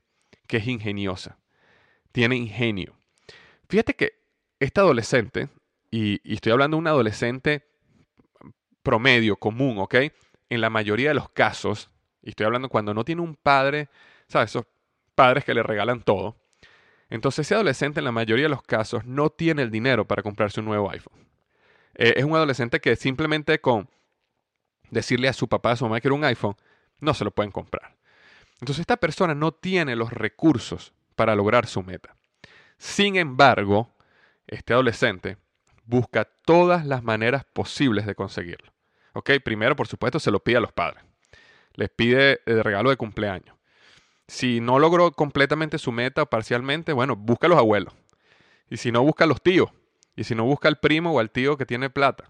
que 0.48 0.58
es 0.58 0.68
ingeniosa. 0.68 1.38
Tiene 2.12 2.36
ingenio. 2.36 2.98
Fíjate 3.70 3.94
que 3.94 4.14
esta 4.60 4.82
adolescente, 4.82 5.50
y, 5.92 6.20
estoy 6.34 6.52
hablando 6.52 6.76
de 6.76 6.80
un 6.80 6.88
adolescente 6.88 7.66
promedio, 8.84 9.38
común, 9.38 9.78
¿ok? 9.78 9.96
En 10.50 10.62
la 10.62 10.70
mayoría 10.70 11.10
de 11.10 11.16
los 11.16 11.30
casos, 11.30 11.90
y 12.22 12.30
estoy 12.30 12.46
hablando 12.46 12.70
cuando 12.70 12.94
no 12.94 13.06
tiene 13.06 13.22
un 13.22 13.36
padre, 13.36 13.90
¿sabes? 14.28 14.52
Esos 14.52 14.66
padres 15.14 15.46
que 15.46 15.54
le 15.54 15.64
regalan 15.64 16.02
todo. 16.02 16.36
Entonces 17.10 17.46
ese 17.46 17.56
adolescente 17.56 18.00
en 18.00 18.06
la 18.06 18.12
mayoría 18.12 18.46
de 18.46 18.50
los 18.50 18.64
casos 18.64 19.06
no 19.06 19.30
tiene 19.30 19.62
el 19.62 19.72
dinero 19.72 20.06
para 20.06 20.24
comprarse 20.24 20.60
un 20.60 20.66
nuevo 20.66 20.90
iPhone. 20.90 21.28
Eh, 21.96 22.16
es 22.18 22.24
un 22.24 22.36
adolescente 22.36 22.80
que 22.80 22.96
simplemente 22.96 23.60
con 23.60 23.90
decirle 24.90 25.28
a 25.28 25.34
su 25.34 25.48
papá, 25.48 25.72
a 25.72 25.76
su 25.76 25.86
mamá 25.86 26.02
que 26.02 26.08
era 26.08 26.16
un 26.16 26.24
iPhone, 26.24 26.56
no 27.00 27.14
se 27.14 27.24
lo 27.24 27.32
pueden 27.32 27.52
comprar. 27.52 27.96
Entonces 28.60 28.82
esta 28.82 28.98
persona 28.98 29.36
no 29.36 29.52
tiene 29.52 29.96
los 29.96 30.12
recursos 30.12 30.94
para 31.16 31.36
lograr 31.36 31.68
su 31.68 31.84
meta. 31.84 32.16
Sin 32.78 33.16
embargo, 33.16 33.92
este 34.48 34.74
adolescente 34.74 35.38
busca 35.86 36.26
todas 36.26 36.86
las 36.86 37.04
maneras 37.04 37.46
posibles 37.46 38.06
de 38.06 38.16
conseguirlo. 38.16 38.74
¿Ok? 39.14 39.32
Primero, 39.44 39.76
por 39.76 39.88
supuesto, 39.88 40.20
se 40.20 40.32
lo 40.32 40.44
pide 40.44 40.58
a 40.58 40.62
los 40.62 40.74
padres. 40.74 41.04
Les 41.74 41.90
pide 41.90 42.42
el 42.46 42.64
regalo 42.64 42.90
de 42.90 42.98
cumpleaños. 42.98 43.55
Si 44.28 44.60
no 44.60 44.80
logró 44.80 45.12
completamente 45.12 45.78
su 45.78 45.92
meta 45.92 46.26
parcialmente, 46.26 46.94
bueno, 46.94 47.16
busca 47.16 47.48
a 47.48 47.50
los 47.50 47.60
abuelos. 47.60 47.94
Y 48.70 48.78
si 48.78 48.92
no, 48.92 49.04
busca 49.04 49.26
a 49.26 49.28
los 49.28 49.42
tíos. 49.42 49.70
Y 50.16 50.24
si 50.24 50.34
no 50.34 50.46
busca 50.46 50.68
al 50.68 50.80
primo 50.80 51.12
o 51.12 51.20
al 51.20 51.30
tío 51.30 51.58
que 51.58 51.66
tiene 51.66 51.90
plata, 51.90 52.26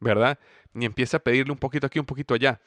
¿verdad? 0.00 0.38
Ni 0.72 0.84
empieza 0.84 1.18
a 1.18 1.20
pedirle 1.20 1.52
un 1.52 1.58
poquito 1.58 1.86
aquí, 1.86 1.98
un 1.98 2.06
poquito 2.06 2.34
allá. 2.34 2.60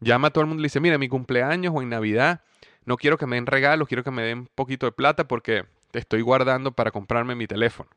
Llama 0.00 0.28
a 0.28 0.30
todo 0.30 0.42
el 0.42 0.48
mundo 0.48 0.60
y 0.60 0.62
le 0.62 0.66
dice, 0.66 0.80
mira, 0.80 0.98
mi 0.98 1.08
cumpleaños 1.08 1.72
o 1.74 1.82
en 1.82 1.88
Navidad, 1.88 2.42
no 2.84 2.96
quiero 2.96 3.18
que 3.18 3.26
me 3.26 3.36
den 3.36 3.46
regalos, 3.46 3.88
quiero 3.88 4.04
que 4.04 4.10
me 4.10 4.22
den 4.22 4.38
un 4.40 4.48
poquito 4.54 4.86
de 4.86 4.92
plata 4.92 5.26
porque 5.26 5.64
te 5.90 5.98
estoy 5.98 6.22
guardando 6.22 6.72
para 6.72 6.90
comprarme 6.90 7.34
mi 7.34 7.46
teléfono. 7.46 7.90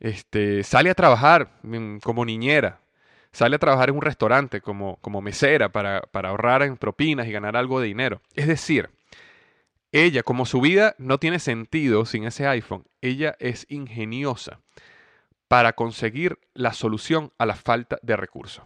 Este, 0.00 0.62
sale 0.64 0.90
a 0.90 0.94
trabajar 0.94 1.52
mm, 1.62 1.98
como 1.98 2.24
niñera, 2.24 2.80
sale 3.32 3.56
a 3.56 3.58
trabajar 3.58 3.88
en 3.88 3.96
un 3.96 4.02
restaurante 4.02 4.60
como, 4.60 4.96
como 4.96 5.20
mesera 5.20 5.70
para, 5.70 6.02
para 6.02 6.30
ahorrar 6.30 6.62
en 6.62 6.76
propinas 6.76 7.26
y 7.26 7.32
ganar 7.32 7.56
algo 7.56 7.80
de 7.80 7.86
dinero. 7.86 8.20
Es 8.34 8.46
decir, 8.46 8.90
ella, 10.02 10.24
como 10.24 10.44
su 10.44 10.60
vida 10.60 10.96
no 10.98 11.18
tiene 11.18 11.38
sentido 11.38 12.04
sin 12.04 12.24
ese 12.24 12.48
iPhone, 12.48 12.84
ella 13.00 13.36
es 13.38 13.64
ingeniosa 13.68 14.60
para 15.46 15.74
conseguir 15.74 16.40
la 16.52 16.72
solución 16.72 17.32
a 17.38 17.46
la 17.46 17.54
falta 17.54 18.00
de 18.02 18.16
recursos. 18.16 18.64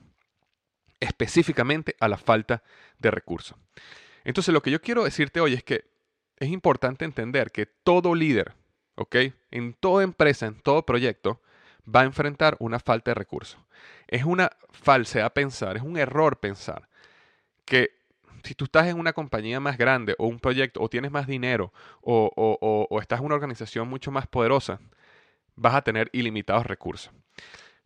Específicamente 1.01 1.97
a 2.01 2.09
la 2.09 2.17
falta 2.17 2.63
de 2.99 3.11
recursos. 3.11 3.59
Entonces 4.25 4.55
lo 4.55 4.63
que 4.63 4.71
yo 4.71 4.81
quiero 4.81 5.05
decirte 5.05 5.41
hoy 5.41 5.53
es 5.53 5.63
que 5.63 5.85
es 6.39 6.49
importante 6.49 7.05
entender 7.05 7.53
que 7.53 7.67
todo 7.67 8.15
líder, 8.15 8.55
¿ok? 8.95 9.17
En 9.51 9.75
toda 9.75 10.05
empresa, 10.05 10.47
en 10.47 10.59
todo 10.59 10.87
proyecto, 10.87 11.43
va 11.85 12.01
a 12.01 12.05
enfrentar 12.05 12.57
una 12.59 12.81
falta 12.81 13.11
de 13.11 13.17
recursos. 13.17 13.61
Es 14.07 14.25
una 14.25 14.51
falsedad 14.71 15.35
pensar, 15.35 15.77
es 15.77 15.83
un 15.83 15.99
error 15.99 16.41
pensar 16.41 16.89
que 17.67 17.98
si 18.43 18.55
tú 18.55 18.65
estás 18.65 18.87
en 18.87 18.99
una 18.99 19.13
compañía 19.13 19.61
más 19.61 19.79
grande 19.79 20.15
o 20.19 20.27
un 20.27 20.39
proyecto 20.39 20.81
o 20.81 20.89
tienes 20.89 21.11
más 21.11 21.27
dinero 21.27 21.73
o, 22.01 22.99
estás 23.01 23.21
en 23.21 23.27
una 23.27 23.35
organización 23.35 23.89
mucho 23.89 24.11
más 24.11 24.27
poderosa, 24.27 24.81
vas 25.57 25.75
a 25.75 25.83
tener 25.83 26.11
ilimitados 26.13 26.67
recursos. 26.67 27.13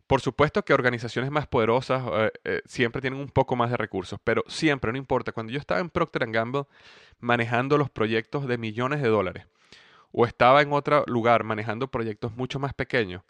Por 0.07 0.21
supuesto 0.21 0.63
que 0.63 0.73
organizaciones 0.73 1.31
más 1.31 1.47
poderosas 1.47 2.03
eh, 2.13 2.31
eh, 2.43 2.61
siempre 2.65 3.01
tienen 3.01 3.19
un 3.19 3.29
poco 3.29 3.55
más 3.55 3.71
de 3.71 3.77
recursos, 3.77 4.19
pero 4.23 4.43
siempre, 4.47 4.91
no 4.91 4.97
importa. 4.97 5.31
Cuando 5.31 5.53
yo 5.53 5.59
estaba 5.59 5.79
en 5.79 5.89
Procter 5.89 6.29
Gamble 6.29 6.65
manejando 7.19 7.77
los 7.77 7.89
proyectos 7.89 8.47
de 8.47 8.57
millones 8.57 9.01
de 9.01 9.07
dólares, 9.07 9.47
o 10.11 10.25
estaba 10.25 10.61
en 10.61 10.73
otro 10.73 11.03
lugar 11.07 11.43
manejando 11.43 11.89
proyectos 11.89 12.35
mucho 12.35 12.59
más 12.59 12.73
pequeños, 12.73 13.23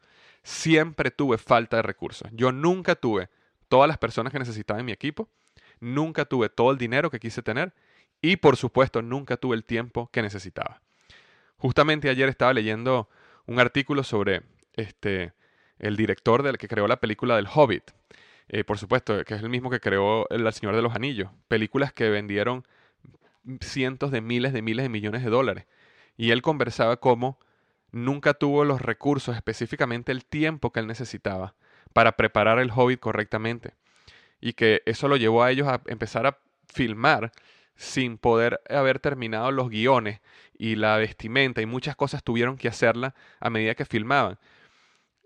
siempre 0.44 1.12
tuve 1.12 1.38
falta 1.38 1.78
de 1.78 1.84
recursos. 1.84 2.28
Yo 2.34 2.52
nunca 2.52 2.96
tuve 2.96 3.30
todas 3.70 3.88
las 3.88 3.98
personas 3.98 4.34
que 4.34 4.40
necesitaba 4.40 4.80
en 4.80 4.86
mi 4.86 4.92
equipo, 4.92 5.30
nunca 5.84 6.26
tuve 6.26 6.50
todo 6.50 6.72
el 6.72 6.78
dinero 6.78 7.12
que 7.12 7.20
quise 7.20 7.42
tener 7.42 7.74
y 8.22 8.38
por 8.38 8.56
supuesto 8.58 9.02
nunca 9.02 9.38
tuve 9.38 9.56
el 9.56 9.66
tiempo 9.66 10.10
que 10.12 10.22
necesitaba. 10.22 10.82
Justamente 11.58 12.10
ayer 12.10 12.30
estaba 12.30 12.54
leyendo 12.54 13.10
un 13.46 13.60
artículo 13.60 14.04
sobre 14.04 14.44
este, 14.74 15.34
el 15.80 15.98
director 15.98 16.42
del 16.42 16.58
que 16.58 16.68
creó 16.68 16.88
la 16.88 17.00
película 17.00 17.36
del 17.36 17.48
Hobbit. 17.54 17.92
Eh, 18.50 18.64
por 18.64 18.78
supuesto, 18.78 19.24
que 19.24 19.36
es 19.36 19.42
el 19.42 19.50
mismo 19.50 19.70
que 19.70 19.80
creó 19.80 20.28
El 20.30 20.52
Señor 20.54 20.76
de 20.76 20.82
los 20.82 20.96
Anillos. 20.96 21.30
Películas 21.48 21.94
que 21.94 22.10
vendieron 22.10 22.66
cientos 23.62 24.12
de 24.12 24.22
miles 24.22 24.54
de 24.54 24.62
miles 24.62 24.84
de 24.84 24.90
millones 24.90 25.24
de 25.24 25.30
dólares. 25.30 25.66
Y 26.16 26.32
él 26.32 26.42
conversaba 26.42 26.98
cómo 26.98 27.40
nunca 27.92 28.34
tuvo 28.34 28.64
los 28.66 28.82
recursos, 28.82 29.36
específicamente 29.36 30.12
el 30.12 30.26
tiempo 30.26 30.72
que 30.72 30.80
él 30.80 30.88
necesitaba 30.88 31.56
para 31.94 32.14
preparar 32.14 32.60
el 32.60 32.72
Hobbit 32.72 33.00
correctamente. 33.00 33.74
Y 34.46 34.52
que 34.52 34.82
eso 34.86 35.08
lo 35.08 35.16
llevó 35.16 35.42
a 35.42 35.52
ellos 35.52 35.70
a 35.70 35.82
empezar 35.86 36.28
a 36.28 36.38
filmar 36.68 37.32
sin 37.78 38.18
poder 38.18 38.60
haber 38.70 39.00
terminado 39.00 39.52
los 39.52 39.70
guiones 39.70 40.20
y 40.58 40.76
la 40.76 40.98
vestimenta 40.98 41.62
y 41.62 41.66
muchas 41.66 41.96
cosas 41.96 42.26
tuvieron 42.26 42.58
que 42.58 42.68
hacerla 42.68 43.16
a 43.40 43.50
medida 43.50 43.74
que 43.74 43.86
filmaban. 43.86 44.38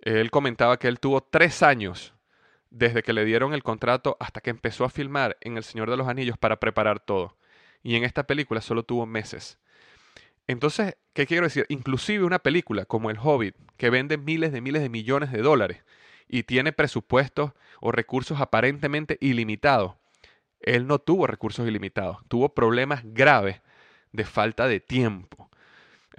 Él 0.03 0.29
comentaba 0.29 0.77
que 0.77 0.87
él 0.87 0.99
tuvo 0.99 1.21
tres 1.21 1.63
años 1.63 2.13
desde 2.69 3.01
que 3.01 3.11
le 3.11 3.25
dieron 3.25 3.55
el 3.55 3.63
contrato 3.63 4.17
hasta 4.19 4.39
que 4.39 4.51
empezó 4.51 4.85
a 4.85 4.91
filmar 4.91 5.35
en 5.41 5.57
El 5.57 5.63
Señor 5.63 5.89
de 5.89 5.97
los 5.97 6.07
Anillos 6.07 6.37
para 6.37 6.59
preparar 6.59 6.99
todo. 6.99 7.37
Y 7.81 7.95
en 7.95 8.03
esta 8.03 8.27
película 8.27 8.61
solo 8.61 8.83
tuvo 8.83 9.07
meses. 9.07 9.57
Entonces, 10.45 10.95
¿qué 11.13 11.25
quiero 11.25 11.47
decir? 11.47 11.65
Inclusive 11.69 12.23
una 12.23 12.37
película 12.37 12.85
como 12.85 13.09
El 13.09 13.17
Hobbit, 13.17 13.55
que 13.77 13.89
vende 13.89 14.19
miles 14.19 14.51
de 14.51 14.61
miles 14.61 14.83
de 14.83 14.89
millones 14.89 15.31
de 15.31 15.41
dólares 15.41 15.81
y 16.27 16.43
tiene 16.43 16.71
presupuestos 16.71 17.51
o 17.79 17.91
recursos 17.91 18.41
aparentemente 18.41 19.17
ilimitados, 19.21 19.95
él 20.59 20.87
no 20.87 20.99
tuvo 20.99 21.27
recursos 21.27 21.67
ilimitados, 21.67 22.17
tuvo 22.27 22.49
problemas 22.49 23.01
graves 23.03 23.61
de 24.11 24.25
falta 24.25 24.67
de 24.67 24.79
tiempo. 24.79 25.49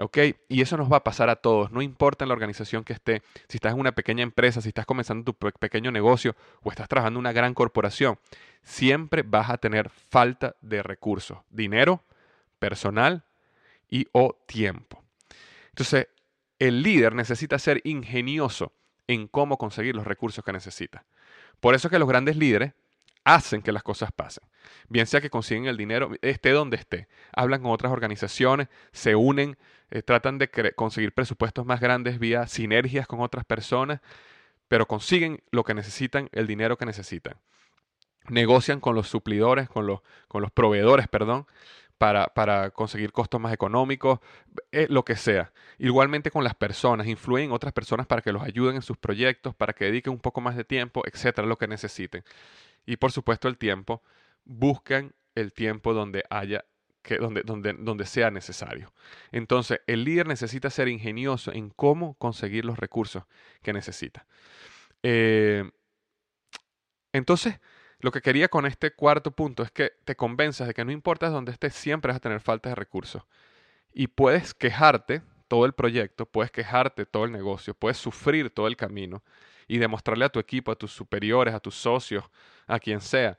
¿Ok? 0.00 0.18
Y 0.48 0.62
eso 0.62 0.76
nos 0.76 0.90
va 0.90 0.98
a 0.98 1.04
pasar 1.04 1.28
a 1.28 1.36
todos, 1.36 1.72
no 1.72 1.82
importa 1.82 2.24
en 2.24 2.28
la 2.28 2.34
organización 2.34 2.84
que 2.84 2.92
esté, 2.92 3.22
si 3.48 3.56
estás 3.56 3.72
en 3.72 3.80
una 3.80 3.92
pequeña 3.92 4.22
empresa, 4.22 4.60
si 4.60 4.68
estás 4.68 4.86
comenzando 4.86 5.32
tu 5.32 5.34
pequeño 5.34 5.90
negocio 5.90 6.36
o 6.62 6.70
estás 6.70 6.88
trabajando 6.88 7.18
en 7.18 7.22
una 7.22 7.32
gran 7.32 7.52
corporación, 7.52 8.16
siempre 8.62 9.22
vas 9.22 9.50
a 9.50 9.58
tener 9.58 9.90
falta 9.90 10.54
de 10.60 10.84
recursos, 10.84 11.38
dinero, 11.50 12.04
personal 12.60 13.24
y 13.88 14.06
o 14.12 14.36
tiempo. 14.46 15.02
Entonces, 15.70 16.06
el 16.60 16.82
líder 16.82 17.14
necesita 17.16 17.58
ser 17.58 17.80
ingenioso 17.82 18.72
en 19.08 19.26
cómo 19.26 19.58
conseguir 19.58 19.96
los 19.96 20.06
recursos 20.06 20.44
que 20.44 20.52
necesita. 20.52 21.04
Por 21.58 21.74
eso 21.74 21.88
es 21.88 21.90
que 21.92 21.98
los 21.98 22.08
grandes 22.08 22.36
líderes 22.36 22.74
hacen 23.24 23.62
que 23.62 23.72
las 23.72 23.82
cosas 23.82 24.12
pasen. 24.12 24.44
Bien 24.88 25.06
sea 25.06 25.20
que 25.20 25.30
consiguen 25.30 25.66
el 25.66 25.76
dinero, 25.76 26.12
esté 26.22 26.50
donde 26.50 26.76
esté. 26.76 27.08
Hablan 27.32 27.62
con 27.62 27.72
otras 27.72 27.92
organizaciones, 27.92 28.68
se 28.92 29.16
unen, 29.16 29.58
eh, 29.90 30.02
tratan 30.02 30.38
de 30.38 30.48
conseguir 30.74 31.12
presupuestos 31.12 31.66
más 31.66 31.80
grandes 31.80 32.18
vía 32.18 32.46
sinergias 32.46 33.06
con 33.06 33.20
otras 33.20 33.44
personas, 33.44 34.00
pero 34.68 34.86
consiguen 34.86 35.42
lo 35.50 35.64
que 35.64 35.74
necesitan, 35.74 36.28
el 36.32 36.46
dinero 36.46 36.76
que 36.76 36.86
necesitan. 36.86 37.36
Negocian 38.28 38.80
con 38.80 38.94
los 38.94 39.08
suplidores, 39.08 39.68
con 39.68 39.86
los, 39.86 40.00
con 40.28 40.42
los 40.42 40.50
proveedores, 40.50 41.08
perdón, 41.08 41.46
para, 41.98 42.28
para, 42.28 42.70
conseguir 42.70 43.12
costos 43.12 43.40
más 43.40 43.52
económicos, 43.52 44.20
eh, 44.72 44.86
lo 44.88 45.04
que 45.04 45.16
sea. 45.16 45.52
Igualmente 45.78 46.30
con 46.30 46.44
las 46.44 46.54
personas, 46.54 47.06
influyen 47.06 47.46
en 47.46 47.52
otras 47.52 47.72
personas 47.72 48.06
para 48.06 48.22
que 48.22 48.32
los 48.32 48.42
ayuden 48.42 48.76
en 48.76 48.82
sus 48.82 48.96
proyectos, 48.96 49.54
para 49.54 49.72
que 49.72 49.86
dediquen 49.86 50.12
un 50.12 50.20
poco 50.20 50.40
más 50.40 50.56
de 50.56 50.64
tiempo, 50.64 51.02
etcétera, 51.06 51.46
lo 51.46 51.58
que 51.58 51.66
necesiten 51.68 52.24
y 52.88 52.96
por 52.96 53.12
supuesto 53.12 53.48
el 53.48 53.58
tiempo, 53.58 54.02
buscan 54.46 55.12
el 55.34 55.52
tiempo 55.52 55.92
donde 55.92 56.24
haya 56.30 56.64
que, 57.02 57.18
donde, 57.18 57.42
donde, 57.42 57.74
donde 57.74 58.06
sea 58.06 58.30
necesario. 58.30 58.94
Entonces, 59.30 59.82
el 59.86 60.04
líder 60.04 60.26
necesita 60.26 60.70
ser 60.70 60.88
ingenioso 60.88 61.52
en 61.52 61.68
cómo 61.68 62.14
conseguir 62.14 62.64
los 62.64 62.78
recursos 62.78 63.24
que 63.62 63.74
necesita. 63.74 64.26
Eh, 65.02 65.70
entonces, 67.12 67.60
lo 68.00 68.12
que 68.12 68.20
quería 68.20 68.48
con 68.48 68.66
este 68.66 68.92
cuarto 68.92 69.32
punto 69.32 69.62
es 69.62 69.70
que 69.70 69.92
te 70.04 70.14
convenzas 70.14 70.68
de 70.68 70.74
que 70.74 70.84
no 70.84 70.92
importa 70.92 71.30
dónde 71.30 71.52
estés, 71.52 71.74
siempre 71.74 72.10
vas 72.10 72.16
a 72.18 72.20
tener 72.20 72.40
falta 72.40 72.68
de 72.68 72.74
recursos. 72.74 73.22
Y 73.92 74.06
puedes 74.06 74.54
quejarte 74.54 75.22
todo 75.48 75.64
el 75.64 75.72
proyecto, 75.72 76.26
puedes 76.26 76.50
quejarte 76.50 77.06
todo 77.06 77.24
el 77.24 77.32
negocio, 77.32 77.74
puedes 77.74 77.98
sufrir 77.98 78.50
todo 78.50 78.68
el 78.68 78.76
camino, 78.76 79.22
y 79.66 79.78
demostrarle 79.78 80.24
a 80.24 80.30
tu 80.30 80.38
equipo, 80.38 80.72
a 80.72 80.76
tus 80.76 80.92
superiores, 80.92 81.54
a 81.54 81.60
tus 81.60 81.74
socios, 81.74 82.24
a 82.66 82.78
quien 82.78 83.00
sea, 83.00 83.38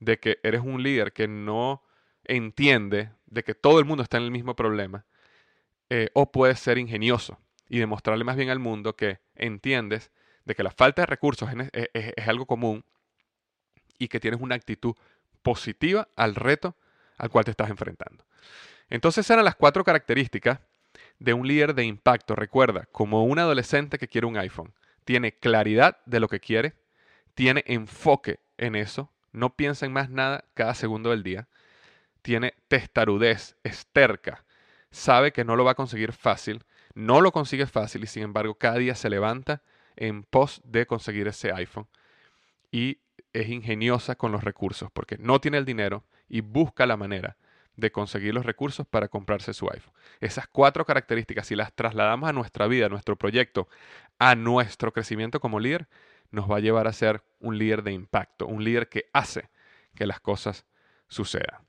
de 0.00 0.18
que 0.18 0.38
eres 0.42 0.60
un 0.60 0.82
líder 0.82 1.12
que 1.12 1.26
no 1.26 1.82
entiende 2.24 3.10
de 3.26 3.42
que 3.42 3.54
todo 3.54 3.78
el 3.78 3.84
mundo 3.84 4.02
está 4.02 4.18
en 4.18 4.24
el 4.24 4.30
mismo 4.30 4.54
problema, 4.54 5.04
eh, 5.90 6.10
o 6.14 6.30
puedes 6.30 6.60
ser 6.60 6.78
ingenioso 6.78 7.38
y 7.68 7.78
demostrarle 7.78 8.24
más 8.24 8.36
bien 8.36 8.50
al 8.50 8.58
mundo 8.58 8.94
que 8.96 9.18
entiendes 9.34 10.10
de 10.44 10.54
que 10.54 10.62
la 10.62 10.70
falta 10.70 11.02
de 11.02 11.06
recursos 11.06 11.48
es 11.72 12.28
algo 12.28 12.46
común 12.46 12.84
y 13.98 14.08
que 14.08 14.20
tienes 14.20 14.40
una 14.40 14.54
actitud 14.54 14.94
positiva 15.42 16.08
al 16.16 16.34
reto 16.34 16.76
al 17.18 17.30
cual 17.30 17.44
te 17.44 17.50
estás 17.50 17.70
enfrentando. 17.70 18.24
Entonces 18.90 19.28
eran 19.30 19.44
las 19.44 19.54
cuatro 19.54 19.84
características 19.84 20.58
de 21.18 21.32
un 21.32 21.46
líder 21.46 21.74
de 21.74 21.84
impacto. 21.84 22.34
Recuerda, 22.34 22.86
como 22.92 23.24
un 23.24 23.38
adolescente 23.38 23.98
que 23.98 24.08
quiere 24.08 24.26
un 24.26 24.36
iPhone 24.36 24.72
tiene 25.04 25.32
claridad 25.32 25.98
de 26.06 26.20
lo 26.20 26.28
que 26.28 26.40
quiere, 26.40 26.74
tiene 27.34 27.62
enfoque 27.66 28.40
en 28.56 28.74
eso, 28.74 29.12
no 29.32 29.54
piensa 29.54 29.86
en 29.86 29.92
más 29.92 30.08
nada 30.08 30.44
cada 30.54 30.74
segundo 30.74 31.10
del 31.10 31.22
día, 31.22 31.48
tiene 32.22 32.54
testarudez, 32.68 33.56
esterca, 33.64 34.44
sabe 34.90 35.32
que 35.32 35.44
no 35.44 35.56
lo 35.56 35.64
va 35.64 35.72
a 35.72 35.76
conseguir 35.76 36.12
fácil, 36.12 36.64
no 36.94 37.20
lo 37.20 37.32
consigue 37.32 37.66
fácil 37.66 38.04
y 38.04 38.06
sin 38.06 38.22
embargo 38.22 38.54
cada 38.54 38.78
día 38.78 38.94
se 38.94 39.10
levanta 39.10 39.62
en 39.96 40.22
pos 40.22 40.62
de 40.64 40.86
conseguir 40.86 41.28
ese 41.28 41.52
iPhone 41.52 41.86
y 42.70 42.98
es 43.34 43.48
ingeniosa 43.50 44.14
con 44.14 44.32
los 44.32 44.42
recursos 44.42 44.90
porque 44.92 45.18
no 45.18 45.40
tiene 45.40 45.58
el 45.58 45.66
dinero 45.66 46.04
y 46.28 46.40
busca 46.40 46.86
la 46.86 46.96
manera 46.96 47.36
de 47.76 47.90
conseguir 47.90 48.32
los 48.32 48.46
recursos 48.46 48.86
para 48.86 49.08
comprarse 49.08 49.52
su 49.52 49.68
iPhone. 49.68 49.92
Esas 50.20 50.46
cuatro 50.46 50.86
características, 50.86 51.48
si 51.48 51.56
las 51.56 51.74
trasladamos 51.74 52.30
a 52.30 52.32
nuestra 52.32 52.66
vida, 52.68 52.86
a 52.86 52.88
nuestro 52.88 53.16
proyecto, 53.16 53.68
a 54.18 54.36
nuestro 54.36 54.92
crecimiento 54.92 55.40
como 55.40 55.60
líder, 55.60 55.88
nos 56.30 56.50
va 56.50 56.56
a 56.56 56.60
llevar 56.60 56.86
a 56.86 56.92
ser 56.92 57.22
un 57.40 57.58
líder 57.58 57.82
de 57.82 57.92
impacto, 57.92 58.46
un 58.46 58.62
líder 58.62 58.88
que 58.88 59.10
hace 59.12 59.50
que 59.94 60.06
las 60.06 60.20
cosas 60.20 60.64
sucedan. 61.08 61.60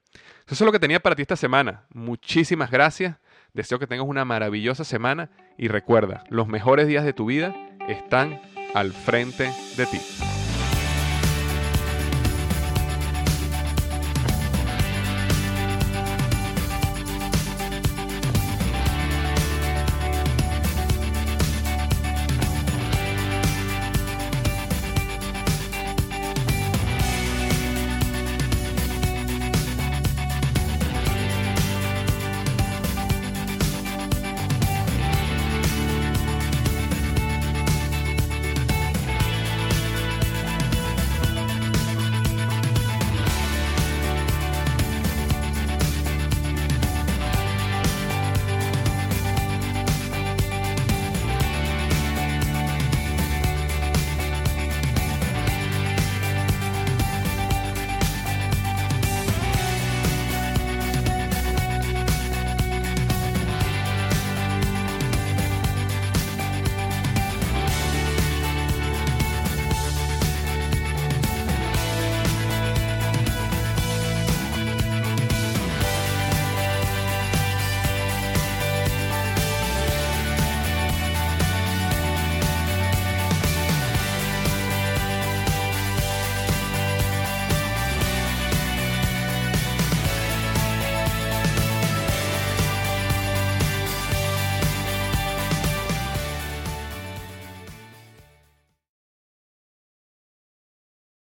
Eso 0.48 0.54
es 0.54 0.62
lo 0.62 0.72
que 0.72 0.80
tenía 0.80 1.00
para 1.00 1.16
ti 1.16 1.24
esta 1.24 1.36
semana. 1.36 1.86
Muchísimas 1.90 2.72
gracias. 2.72 3.18
Deseo 3.54 3.80
que 3.80 3.88
tengas 3.88 4.08
una 4.08 4.26
maravillosa 4.26 4.84
semana 4.84 5.32
y 5.58 5.68
recuerda, 5.68 6.24
los 6.30 6.48
mejores 6.48 6.88
días 6.88 7.04
de 7.04 7.14
tu 7.14 7.26
vida 7.26 7.56
están 7.88 8.42
al 8.74 8.94
frente 8.94 9.52
de 9.78 9.86
ti. 9.88 10.25